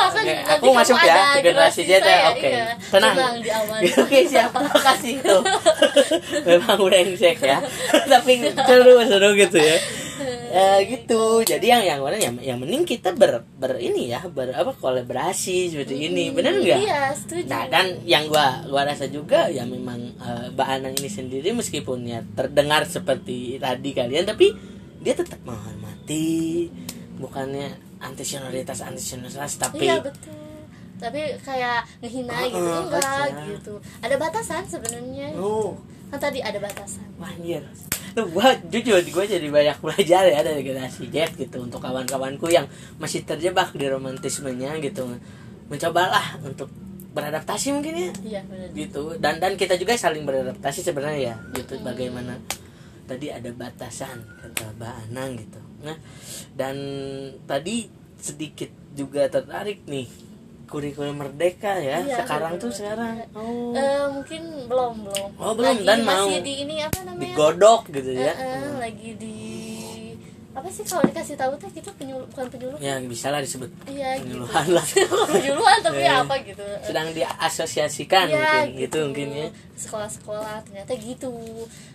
[0.55, 2.32] aku masuk ya di generasi Z ya.
[2.32, 2.66] oke iya.
[2.88, 3.16] tenang.
[4.03, 4.55] Oke siap.
[4.86, 5.43] Kasih tuh
[6.47, 7.60] memang brengsek ya.
[8.07, 9.76] Tapi seru seru gitu ya
[10.50, 11.22] ya gitu.
[11.41, 12.18] Jadi yang yang mana?
[12.18, 16.34] Ya yang mending kita ber, ber ini ya ber apa kolaborasi seperti ini.
[16.34, 16.80] Benar nggak?
[16.82, 17.45] iya setuju.
[17.47, 22.04] Nah dan yang gua gua rasa juga ya memang eh, Mbak Anang ini sendiri meskipun
[22.04, 24.52] ya terdengar seperti tadi kalian tapi
[25.00, 26.68] dia tetap menghormati
[27.16, 30.36] bukannya anti senioritas anti senioritas tapi iya betul.
[31.00, 33.47] Tapi kayak ngehina Oh, gitu oh, enggak kacau.
[33.56, 33.74] gitu.
[34.04, 35.32] Ada batasan sebenarnya.
[35.39, 35.80] Oh.
[36.12, 37.08] Kan tadi ada batasan.
[37.16, 37.64] Wah anjir
[38.20, 42.68] tuh gua jujur gua jadi banyak belajar ya dari generasi Z gitu untuk kawan-kawanku yang
[43.00, 45.08] masih terjebak di romantismenya gitu.
[45.72, 46.68] Mencobalah untuk
[47.16, 48.44] beradaptasi mungkin ya.
[48.44, 48.76] Benar.
[48.76, 49.04] Gitu.
[49.18, 52.36] Dan dan kita juga saling beradaptasi sebenarnya ya gitu bagaimana
[53.08, 55.60] tadi ada batasan kata Mbak Anang gitu.
[55.88, 55.98] Nah
[56.54, 56.76] dan
[57.48, 57.88] tadi
[58.20, 60.29] sedikit juga tertarik nih
[60.70, 63.26] kurikulum merdeka ya Iya, sekarang tuh sekarang.
[63.34, 63.74] Oh.
[63.74, 65.30] Eh, mungkin belum belum.
[65.42, 67.22] Oh, belum, Lagi dan masih mau di ini apa namanya?
[67.26, 68.34] digodok gitu ya.
[68.38, 69.36] Eh, eh, lagi di
[70.50, 74.18] apa sih kalau dikasih tahu teh kita penyuluh bukan penyuluh ya bisa lah disebut iya
[74.18, 74.34] gitu.
[74.41, 74.86] penyuluhan lah.
[75.32, 76.26] Penyuluhan tapi Iya.
[76.26, 76.66] apa gitu.
[76.82, 79.00] Sedang diasosiasikan Iya, mungkin gitu.
[79.06, 79.47] mungkin ya.
[79.76, 81.30] Sekolah-sekolah ternyata gitu.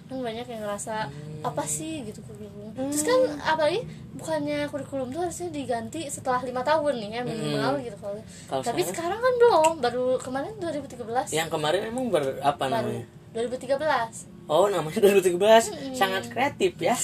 [0.05, 1.43] Kan banyak yang ngerasa Hmm.
[1.43, 2.05] apa sih?
[2.05, 7.23] gitu kurikulum terus kan apalagi bukannya kurikulum tuh harusnya diganti setelah lima tahun nih ya
[7.23, 8.17] minimal gitu kalau.
[8.17, 8.63] Hmm.
[8.63, 8.89] Tapi sekarang?
[8.89, 13.05] sekarang kan belum baru kemarin 2013 yang kemarin emang ber apa baru namanya?
[13.35, 16.95] 2013 oh namanya 2013 sangat kreatif ya.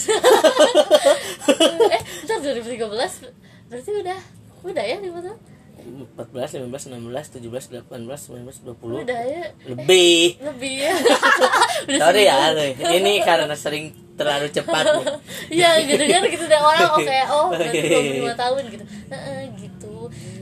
[1.91, 4.21] Eh bentar 2013 berarti udah
[4.67, 5.39] udah ya lima tahun?
[5.81, 9.45] 14, 15, 16, 17, 18, 19, 20 udah ya.
[9.65, 10.37] Lebih.
[10.45, 10.93] Lebih ya.
[11.89, 12.53] Udah sorry ya
[13.01, 14.85] ini karena sering terlalu cepat.
[15.57, 18.85] Iya gitu kan gitu deh orang oh kayak oh iya, 25 tahun gitu.
[19.11, 19.95] Heeh, gitu.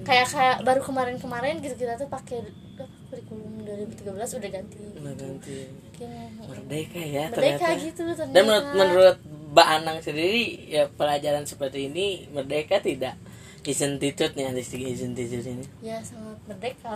[0.02, 2.42] Kayak kayak baru kemarin-kemarin gitu kita tuh pakai
[3.08, 5.58] kurikulum 2013 udah ganti Udah ganti.
[5.66, 6.08] mungkin
[6.40, 8.32] merdeka ya Merdeka ternyata gitu ternyata.
[8.32, 13.16] dan menurut menurut Mbak Anang sendiri ya pelajaran seperti ini merdeka tidak
[13.58, 16.94] artistic isn't attitude ini ya sangat merdeka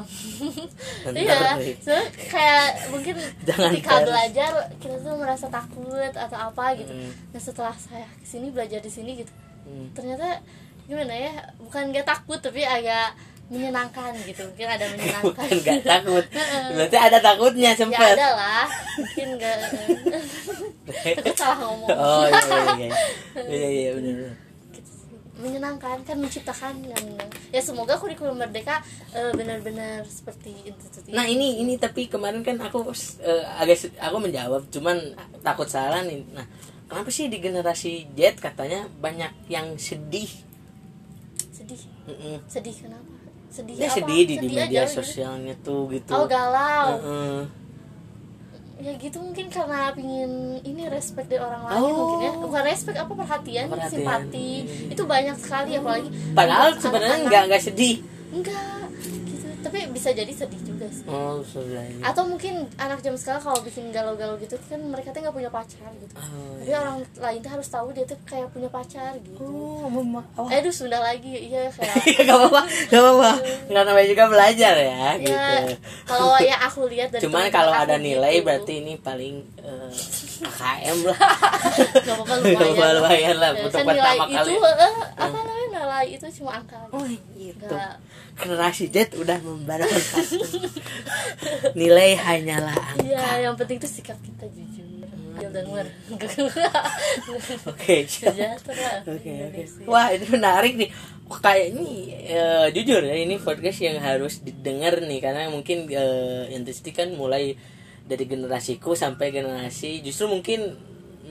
[1.12, 1.92] iya so,
[2.26, 4.06] kayak mungkin Jangan ketika pers.
[4.06, 7.12] belajar kita tuh merasa takut atau apa gitu Hmm.
[7.28, 9.32] nah setelah saya ke sini belajar di sini gitu
[9.62, 9.94] Hmm.
[9.94, 10.42] ternyata
[10.84, 13.14] gimana ya bukan gak takut tapi agak
[13.52, 14.42] menyenangkan gitu.
[14.48, 15.28] Mungkin ada menyenangkan.
[15.28, 16.24] Bukan gak takut.
[16.74, 18.14] Berarti ada takutnya ya sempet.
[18.16, 18.66] ada lah.
[18.96, 19.56] Mungkin gak
[21.20, 21.88] takut salah ngomong.
[21.92, 22.90] Oh iya iya iya.
[23.36, 24.32] Iya iya benar
[25.42, 27.06] menyenangkan kan menciptakan yang
[27.50, 28.78] ya semoga kurikulum merdeka
[29.10, 32.94] eh, benar-benar seperti institut Nah ini ini tapi kemarin kan aku
[33.26, 36.22] eh, agak aku menjawab cuman takut salah nih.
[36.30, 36.46] Nah
[36.86, 40.30] kenapa sih di generasi Z katanya banyak yang sedih?
[41.50, 41.82] sedih?
[42.46, 43.11] Sedih kenapa
[43.52, 43.96] sedih Dia apa?
[43.98, 44.94] sedih di, di aja media gitu.
[44.98, 46.10] sosialnya tuh gitu.
[46.10, 47.40] oh galau Heeh.
[48.80, 51.94] ya gitu mungkin karena pingin ini respect dari orang lain Oh.
[51.94, 53.92] mungkin ya bukan respect apa perhatian, Perhatian.
[53.94, 54.50] simpati
[54.88, 57.96] itu banyak sekali apalagi Padahal sebenarnya nggak nggak sedih.
[58.32, 58.81] enggak
[59.72, 61.80] tapi bisa jadi sedih juga sih Oh sudah.
[61.80, 62.04] iya.
[62.04, 65.88] atau mungkin anak jam sekarang kalau bikin galau-galau gitu kan mereka tuh nggak punya pacar
[65.96, 69.88] gitu Oh, tapi orang lain tuh harus tahu dia tuh kayak punya pacar gitu Oh,
[69.88, 70.20] mama.
[70.34, 70.44] Oh.
[70.46, 73.30] eh aduh sudah lagi iya kayak gak apa-apa, gak apa-apa.
[73.66, 75.32] Nggak namanya juga belajar ya, gitu.
[75.32, 75.72] ya
[76.04, 78.44] kalau yang aku lihat dari Cuman kalau ada nilai gitu.
[78.44, 79.90] berarti ini paling eh,
[80.42, 81.18] KKM lah.
[82.06, 84.52] Gak apa-apa lumayan, lah, Ya, untuk kan nilai pertama kali.
[84.52, 87.64] itu eh, apa namanya nilai itu cuma angka Oh gitu.
[87.64, 87.96] Nggak-
[88.32, 90.00] Generasi Z udah membarakan
[91.74, 93.04] Nilai hanyalah angka.
[93.04, 95.08] Iya, yang penting tuh sikap kita jujur,
[95.64, 95.86] luar.
[97.70, 97.96] Oke.
[99.12, 99.62] Oke, oke.
[99.84, 100.90] Wah, ini menarik nih.
[101.26, 106.52] Wah, kayak ini eh, jujur ya ini podcast yang harus didengar nih karena mungkin eh,
[106.52, 107.56] Intistik kan mulai
[108.06, 110.74] dari generasiku sampai generasi justru mungkin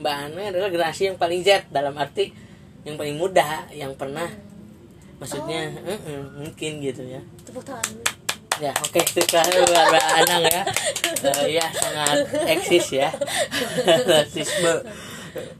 [0.02, 2.32] Mbak Ana adalah generasi yang paling Z dalam arti
[2.82, 4.26] yang paling muda yang pernah
[5.22, 7.22] maksudnya eh, eh, mungkin gitu ya.
[7.46, 7.94] Tepuk tangan.
[8.58, 10.62] Ya, oke itu kan Mbak Anang ya.
[11.22, 13.08] Eh, ya sangat eksis ya.
[14.10, 14.82] Rasisme.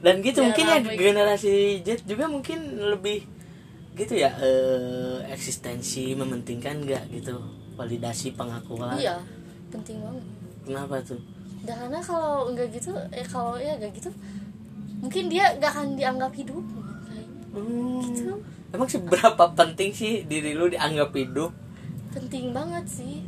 [0.03, 3.23] Dan gitu Ya, mungkin ya generasi Z juga mungkin lebih
[3.93, 7.39] gitu ya eh, eksistensi mementingkan nggak gitu
[7.79, 8.99] validasi pengakuan.
[8.99, 9.23] Iya,
[9.71, 10.42] penting banget.
[10.63, 11.21] Kenapa tuh?
[11.63, 14.11] Karena kalau enggak gitu, eh kalau ya enggak gitu,
[14.99, 16.65] mungkin dia nggak akan dianggap hidup.
[17.07, 18.03] Kayaknya.
[18.07, 18.35] Gitu.
[18.73, 21.53] Emang seberapa penting sih diri lu dianggap hidup?
[22.11, 23.21] Penting banget sih.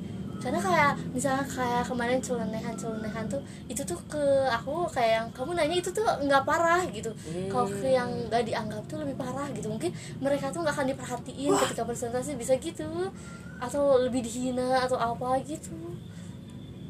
[0.45, 4.21] Karena kayak misalnya kayak kemarin celenehan celenehan tuh itu tuh ke
[4.53, 7.09] aku kayak yang kamu nanya itu tuh nggak parah gitu.
[7.49, 9.73] Kalau ke yang nggak dianggap tuh lebih parah gitu.
[9.73, 9.89] Mungkin
[10.21, 13.09] mereka tuh nggak akan diperhatiin ketika presentasi bisa gitu
[13.57, 15.94] atau lebih dihina atau apa gitu.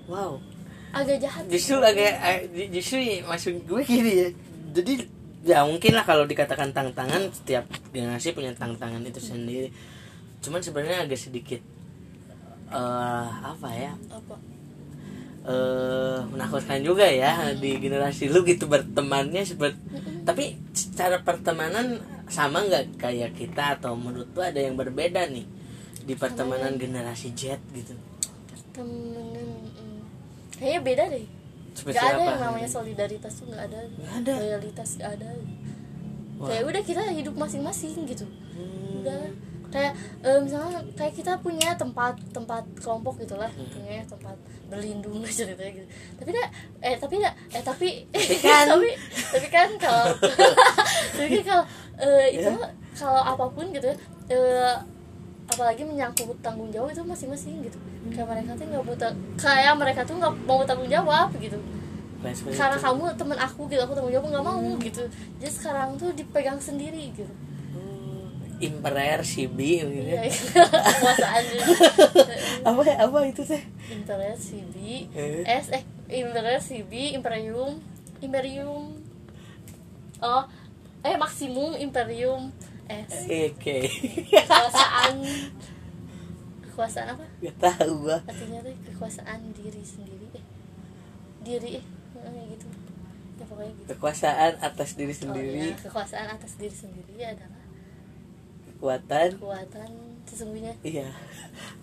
[0.05, 0.41] Wow.
[0.95, 1.43] Agak jahat.
[1.51, 4.29] justru agak eh, justru maksud gue gini ya
[4.71, 4.93] jadi
[5.43, 9.75] ya mungkin lah kalau dikatakan tantangan setiap generasi punya tantangan itu sendiri
[10.39, 11.59] cuman sebenarnya agak sedikit
[12.71, 14.37] eh apa ya apa?
[15.45, 19.77] eh menakutkan juga ya di generasi lu gitu bertemannya seperti
[20.23, 22.01] tapi secara pertemanan
[22.31, 25.45] sama nggak kayak kita atau menurut lu ada yang berbeda nih
[26.07, 27.99] di pertemanan generasi Z gitu
[28.75, 29.94] Temenan.
[30.57, 31.27] Kayaknya beda deh.
[31.75, 33.79] seperti Gak ada apa yang namanya solidaritas tuh gak ada.
[33.91, 34.33] Nggak ada.
[34.39, 35.29] Loyalitas gak ada.
[36.35, 36.47] Wah.
[36.47, 38.27] Kayak udah kita hidup masing-masing gitu.
[38.53, 39.01] Hmm.
[39.01, 39.21] Udah
[39.67, 39.91] kayak
[40.23, 43.67] eh, misalnya kayak kita punya tempat tempat kelompok gitulah Hmm.
[43.67, 46.47] punya tempat berlindung ceritanya gitu tapi dah
[46.81, 48.65] eh tapi dah eh tapi Tapi kan.
[48.71, 48.89] tapi
[49.35, 50.15] tapi kan kalau
[51.19, 51.65] tapi kan kalau
[51.99, 52.71] eh, itu Ya.
[52.95, 53.97] kalau apa pun gitu ya,
[54.31, 54.75] eh,
[55.55, 57.79] apalagi menyangkut tanggung jawab itu masing-masing gitu
[58.09, 61.57] kayak mereka tuh nggak mau ta- kayak mereka tuh nggak mau tanggung jawab gitu
[62.17, 62.85] Flashback karena itu.
[62.85, 64.79] kamu teman aku gitu aku tanggung jawab nggak mau Hmm.
[64.79, 65.03] gitu
[65.39, 67.31] jadi sekarang tuh dipegang sendiri gitu
[67.73, 70.33] Oh, Imperer Sibi gitu Iya, ya.
[70.89, 71.75] kekuasaan juga.
[72.71, 74.75] apa apa itu teh Imperial CB
[75.11, 75.43] Eh.
[75.45, 75.83] S eh
[76.15, 77.77] Imperial CB Imperium
[78.19, 78.95] Imperium
[80.19, 80.43] oh
[81.03, 82.49] eh maksimum Imperium
[82.89, 83.77] oke
[84.29, 85.15] kekuasaan.
[86.65, 87.25] Kekuasaan apa?
[87.41, 88.19] Gak tahu gua.
[88.27, 90.27] Artinya tuh kekuasaan diri sendiri.
[90.35, 90.45] Eh
[91.45, 91.85] diri eh
[92.19, 92.67] eh, gitu.
[93.39, 93.89] Ya pokoknya gitu.
[93.95, 97.63] Kekuasaan atas diri Oh, sendiri iya, kekuasaan atas diri sendiri adalah
[98.67, 99.29] kekuatan.
[99.39, 99.91] kekuatan
[100.27, 100.75] sesungguhnya.
[100.83, 101.09] Iya.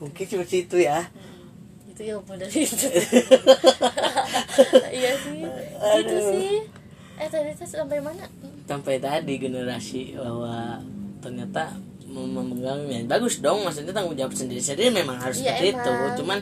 [0.02, 1.08] Mungkin cuma situ ya.
[1.14, 2.88] Hmm, itu ya mudah itu
[4.92, 6.24] iya sih gitu Aduh.
[6.36, 6.56] sih
[7.22, 8.26] eh tadi sampai mana?
[8.66, 10.82] Sampai tadi generasi bahwa
[11.22, 11.78] ternyata
[12.10, 14.58] mem- memegang ya bagus dong maksudnya tanggung jawab sendiri.
[14.58, 15.92] Sendiri memang harus Iya, seperti itu.
[15.94, 16.18] emang.
[16.18, 16.40] cuman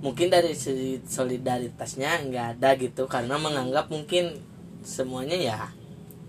[0.00, 3.04] mungkin dari segi solidaritasnya nggak ada gitu.
[3.04, 4.32] Karena menganggap mungkin
[4.80, 5.58] semuanya ya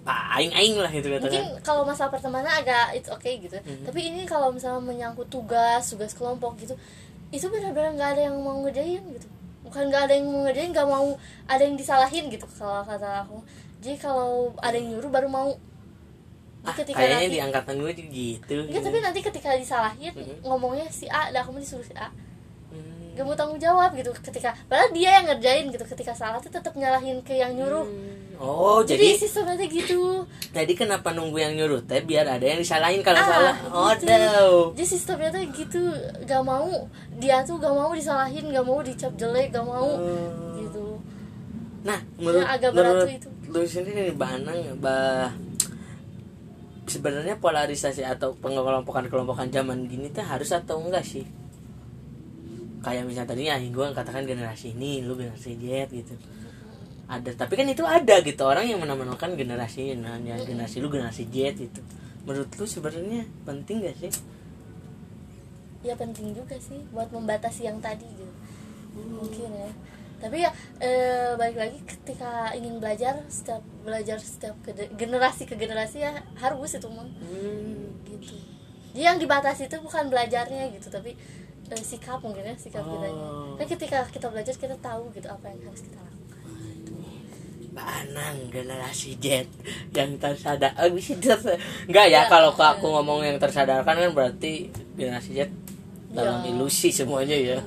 [0.05, 3.57] ah, aing aing lah gitu mungkin katakan kalau masalah pertemanan agak it's okay gitu.
[3.57, 3.89] Mhm.
[3.89, 6.77] tapi ini kalau misalnya menyangkut tugas tugas kelompok gitu
[7.33, 9.27] itu benar-benar nggak ada yang mau ngerjain gitu.
[9.65, 11.17] Bukan nggak ada yang mau ngerjain nggak mau
[11.49, 13.41] ada yang disalahin gitu kalau kata aku
[13.85, 15.53] jadi kalau ada yang nyuruh baru mau
[16.63, 20.41] ah, ketika kayaknya nanti di angkatan gue juga gitu Enggak, tapi nanti ketika disalahin Mhm.
[20.41, 22.09] ngomongnya si A, dah kamu disuruh si A.
[22.67, 23.13] Hmm.
[23.13, 26.73] Gak mau tanggung jawab gitu ketika padahal dia yang ngerjain gitu ketika salah tuh tetap
[26.73, 27.85] nyalahin ke yang nyuruh.
[28.35, 30.01] oh Jadi, jadi sistemnya tuh gitu.
[30.51, 34.11] jadi kenapa nunggu yang nyuruh teh biar ada yang disalahin kalau Ah, salah oh gitu.
[34.11, 34.47] no.
[34.73, 35.81] Jadi sistemnya tuh gitu,
[36.25, 36.67] gak mau
[37.15, 40.57] dia tuh gak mau disalahin, gak mau dicap jelek, gak mau Oh.
[40.57, 40.99] gitu.
[41.85, 43.29] Nah, menurut, agak berat menurut tuh itu.
[43.61, 45.31] Lu sendiri nih, Mbak Anang, bah,
[46.85, 51.25] sebenarnya polarisasi atau pengelompokan-kelompokan zaman gini tuh harus atau enggak sih?
[52.85, 56.13] Kayak misalnya tadinya gue katakan generasi ini, lu generasi Z gitu.
[57.05, 61.25] Ada, tapi kan itu ada gitu orang yang menamakan generasi nah, ya, generasi lu generasi
[61.29, 61.81] Z gitu.
[62.25, 64.11] Menurut lu sebenarnya penting gak sih?
[65.85, 68.33] Ya penting juga sih buat membatasi yang tadi gitu.
[68.97, 69.69] Mungkin ya.
[70.15, 76.01] Tapi ya eh, balik lagi ketika ingin belajar setiap belajar setiap ke- generasi ke generasi
[76.01, 77.05] ya harus itu mah.
[77.21, 77.93] Hmm.
[78.03, 78.33] gitu
[78.91, 81.19] jadi yang dibatasi itu bukan belajarnya gitu tapi
[81.65, 82.91] eh, sikap mungkin ya sikap Oh.
[82.91, 83.23] kitanya
[83.55, 86.15] kan ketika kita belajar kita tahu gitu apa yang harus kita lakukan
[87.75, 89.51] Anang generasi Z
[89.91, 90.95] yang tersadar eh,
[91.85, 92.21] enggak ya Ya.
[92.25, 95.51] kalau aku ngomong yang tersadarkan kan berarti generasi Z
[96.15, 96.49] dalam Ya.
[96.49, 97.57] ilusi semuanya ya.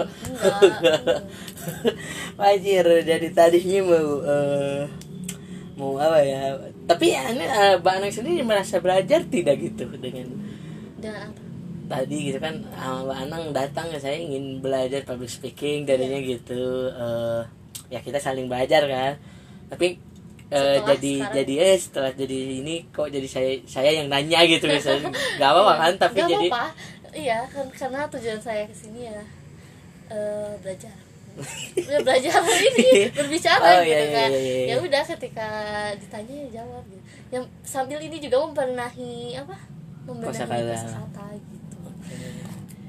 [2.34, 4.82] Wajir dari tadinya mau eh,
[5.74, 6.56] mau apa ya?
[6.84, 10.28] Tapi ya ini eh, Mbak Anang sendiri merasa belajar tidak gitu dengan
[10.98, 11.46] apa?
[11.88, 16.28] tadi gitu kan ah, Mbak Anang datang ke saya ingin belajar public speaking tadinya Iya.
[16.36, 17.40] gitu eh,
[17.88, 19.14] ya kita saling belajar kan.
[19.68, 20.08] Tapi
[20.48, 24.64] Setelah jadi sekarang- jadi eh setelah jadi ini kok jadi saya saya yang nanya gitu
[24.64, 25.12] misalnya.
[25.36, 26.48] Nggak apa-apa kan tapi Nggak jadi.
[27.10, 29.20] Iya kan karena tujuan saya ke sini ya
[30.08, 30.94] eh, belajar
[31.78, 32.34] ya belajar
[32.68, 34.64] ini berbicara Oh, gitu iya, iya, kan iya, iya.
[34.66, 35.48] ya udah ketika
[35.94, 39.56] ditanya ya jawab gitu yang sambil ini juga membenahi apa
[40.02, 40.74] membenahi Kosakata.
[40.74, 41.78] kosakata gitu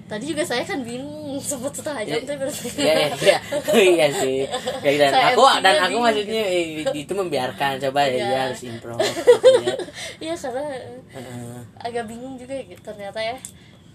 [0.09, 3.38] tadi juga saya kan bingung sempat setengah jam baru saya Iya, iya, iya.
[3.70, 4.41] Oh, iya sih.
[4.82, 6.01] Ya, dan Saya aku dan aku bingung.
[6.01, 6.65] maksudnya eh,
[6.97, 8.26] itu membiarkan coba ya Iya.
[8.26, 9.30] dia harus improv gitu
[9.61, 9.76] ya.
[10.20, 11.61] Iya karena eh, Heeh.
[11.78, 13.38] agak bingung juga gitu ternyata ya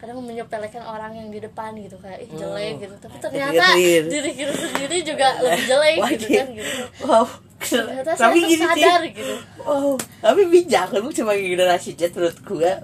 [0.04, 2.78] kadang menyepelekan orang yang di depan gitu kayak ih jelek Oh.
[2.78, 7.26] gitu tapi ternyata Diri- diri kita sendiri juga lebih jelek Wah, gitu kan gitu Wow.
[7.56, 8.82] ternyata tapi saya gini tuh sih.
[8.84, 9.34] sadar gitu
[9.64, 12.76] Oh, tapi bijak lu cuma generasi Z menurut gua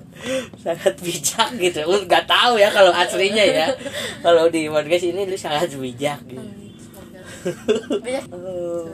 [0.56, 1.84] sangat bijak gitu.
[1.84, 3.68] Lu nggak tahu ya kalau aslinya ya.
[4.24, 6.40] Kalau di podcast ini lu sangat bijak gitu.
[6.40, 8.88] Hmm, banyak Oh,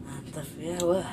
[0.00, 1.10] mantap ya wah.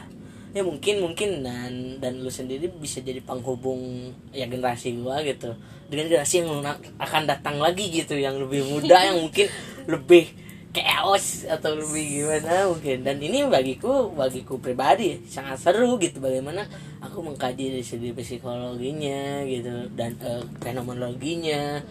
[0.54, 1.41] Ya mungkin mungkin.
[1.41, 5.58] Dan dan lu sendiri bisa jadi penghubung ya generasi gua gitu.
[5.89, 6.62] Dengan generasi yang
[7.01, 8.14] akan datang lagi gitu.
[8.14, 9.49] Yang lebih muda yang mungkin
[9.89, 10.30] lebih
[10.74, 12.97] chaos atau lebih gimana mungkin.
[13.01, 15.26] Dan ini bagiku bagiku pribadi.
[15.26, 16.22] Sangat seru gitu.
[16.22, 16.70] Bagaimana
[17.01, 19.89] aku mengkaji dari segi psikologinya gitu.
[19.97, 21.82] Dan eh, fenomenologinya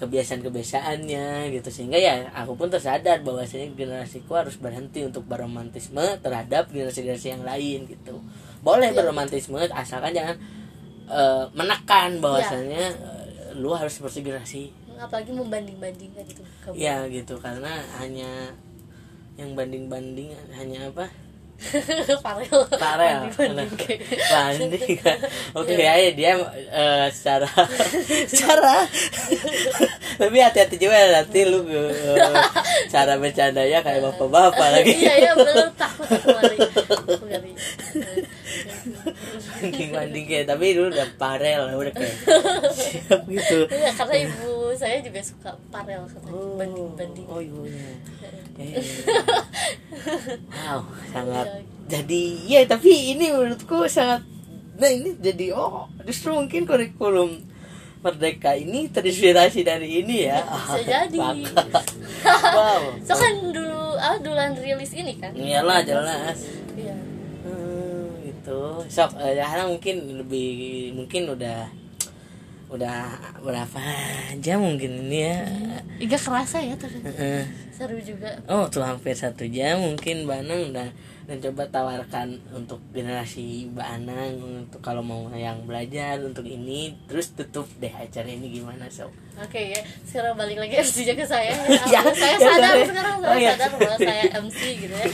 [0.00, 1.68] kebiasaan-kebiasaannya gitu.
[1.68, 7.84] Sehingga ya aku pun tersadar bahwasanya generasiku harus berhenti untuk berromantisme terhadap generasi-generasi yang lain
[7.86, 8.18] gitu.
[8.60, 8.96] Boleh Iya.
[8.96, 10.36] berromantisme asalkan jangan
[11.10, 14.62] eh, menekan bahwasanya eh, lu harus seperti generasi
[15.00, 17.34] apalagi membanding-bandingkan gitu Kamu- ya gitu.
[17.40, 18.52] Karena hanya
[19.36, 21.08] yang banding-banding hanya apa
[22.24, 22.60] Farel.
[22.72, 23.20] Farel.
[24.32, 25.18] Banding kan.
[25.52, 25.92] Oke Iya.
[25.96, 26.32] ya dia
[26.72, 27.48] eh, secara
[28.30, 28.88] secara
[30.16, 32.16] tapi hati-hati juga nanti lu eh,
[32.88, 34.92] cara bercandanya kayak bapak-bapak lagi.
[34.96, 35.68] iya iya bener.
[35.76, 37.52] Takut aku ngeri Aku ngeri
[39.60, 42.16] banding banding kayak tapi lu udah parel udah kayak
[42.72, 43.58] siap gitu.
[43.68, 47.88] Iya karena ibu saya juga suka parel katanya banding banding oh ibunya
[48.60, 48.76] Eh,
[50.52, 54.20] wow sangat jadi ya tapi ini menurutku sangat
[54.76, 57.40] nah ini jadi oh justru mungkin kurikulum
[58.00, 60.40] merdeka ini terinspirasi dari ini ya.
[60.40, 61.20] Bisa jadi.
[61.20, 62.82] Wow.
[63.06, 65.36] So kan dulu ah duluan rilis ini kan?
[65.36, 66.40] Iyalah jelas.
[66.40, 66.69] iya
[68.50, 68.62] gitu.
[68.90, 70.50] Sok eh, ya karena mungkin lebih
[70.98, 71.70] mungkin udah
[72.70, 73.02] udah
[73.42, 73.82] berapa
[74.38, 75.38] jam mungkin ini ya?
[75.98, 77.42] Iga kerasa ya Heeh.
[77.74, 78.30] seru juga.
[78.46, 80.88] Oh tuh hampir satu jam mungkin Mbak Anang udah
[81.26, 84.34] dan coba tawarkan untuk generasi Mbak Anang
[84.66, 89.58] untuk kalau mau yang belajar untuk ini terus tutup deh acara ini gimana sob oke
[89.58, 89.82] ya.
[90.06, 91.50] Sekarang balik lagi MC-nya ke saya.
[91.66, 92.86] Ya, ya, saya ya, sadar sorry.
[92.86, 93.50] sekarang Oh, saya ya.
[93.58, 95.06] sadar bahwa saya MC gitu ya.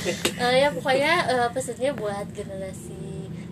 [0.45, 3.05] Eh, ya pokoknya eh, pesannya buat generasi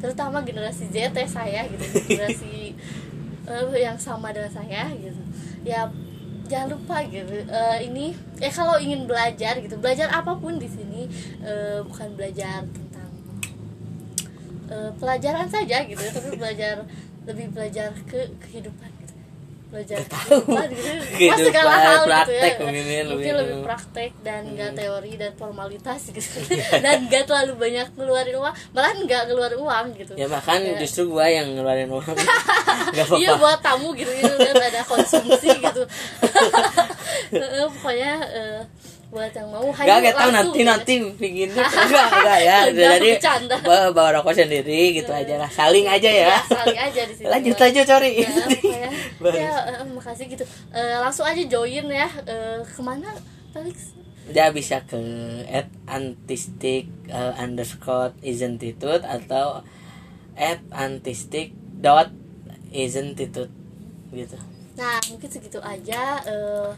[0.04, 1.84] terutama generasi Z ya saya gitu.
[2.12, 2.76] Generasi
[3.48, 5.22] eh, yang sama dengan saya gitu.
[5.64, 5.88] Ya
[6.44, 11.08] jangan lupa gitu Eh, ini ya kalau ingin belajar gitu belajar apa pun di sini
[11.40, 13.10] eh, bukan belajar tentang
[14.68, 16.84] eh, pelajaran saja gitu tapi belajar
[17.24, 18.93] lebih belajar ke kehidupan
[19.74, 24.10] belajar kehidupan gitu Kehidupan, segala hal gitu praktek ya mungkin ya, mungkin lebih- lebih praktek
[24.22, 26.38] dan nggak teori dan formalitas gitu.
[26.84, 28.54] Dan nggak terlalu banyak ngeluarin uang.
[28.70, 30.12] Malah nggak ngeluarin uang gitu.
[30.14, 30.78] Ya bahkan Ya.
[30.78, 32.06] justru gua yang ngeluarin uang.
[32.94, 33.18] Nggak apa-apa.
[33.18, 34.30] iya buat tamu gitu gitu.
[34.32, 35.82] Kan ada konsumsi gitu.
[37.74, 38.60] Pokoknya eh,
[39.14, 40.02] buat yang mau Gak,
[40.34, 40.66] nanti gitu.
[40.66, 42.58] nanti bikin enggak enggak ya.
[42.66, 43.10] Enggak, jadi
[43.62, 45.46] bawa, bawa rokok sendiri gitu aja lah.
[45.46, 46.34] Saling aja ya.
[46.34, 48.30] Ya saling aja di sini lanjut aja cori ya,
[49.22, 49.38] Bagus.
[49.38, 50.44] ya eh, makasih gitu.
[50.74, 52.10] Eh, langsung aja join ya.
[52.66, 53.14] Ke mana
[53.54, 53.94] Felix?
[54.26, 54.98] Dia bisa ke
[55.46, 59.62] at antistic uh, underscore isn't-it-tut atau
[60.34, 62.10] at antistic dot
[62.74, 63.52] isn't-it-tut
[64.10, 64.36] gitu.
[64.74, 66.18] Nah, mungkin segitu aja.
[66.26, 66.70] Eh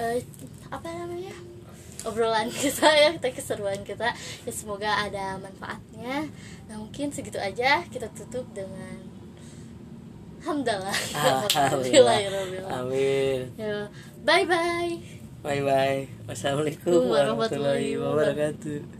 [0.00, 0.18] eh,
[0.70, 1.34] apa namanya?
[2.06, 4.12] Obrolan kita ya, kita keseruan kita.
[4.46, 6.28] Ya semoga ada manfaatnya.
[6.68, 9.10] Nah, mungkin segitu aja kita tutup dengan
[10.40, 10.96] Alhamdulillah.
[11.52, 12.72] Alhamdulillah.
[12.72, 13.52] Amin.
[13.60, 13.92] Ya,
[14.24, 14.96] bye bye.
[15.40, 16.04] Bye bye.
[16.28, 18.99] Wassalamualaikum warahmatullahi wabarakatuh.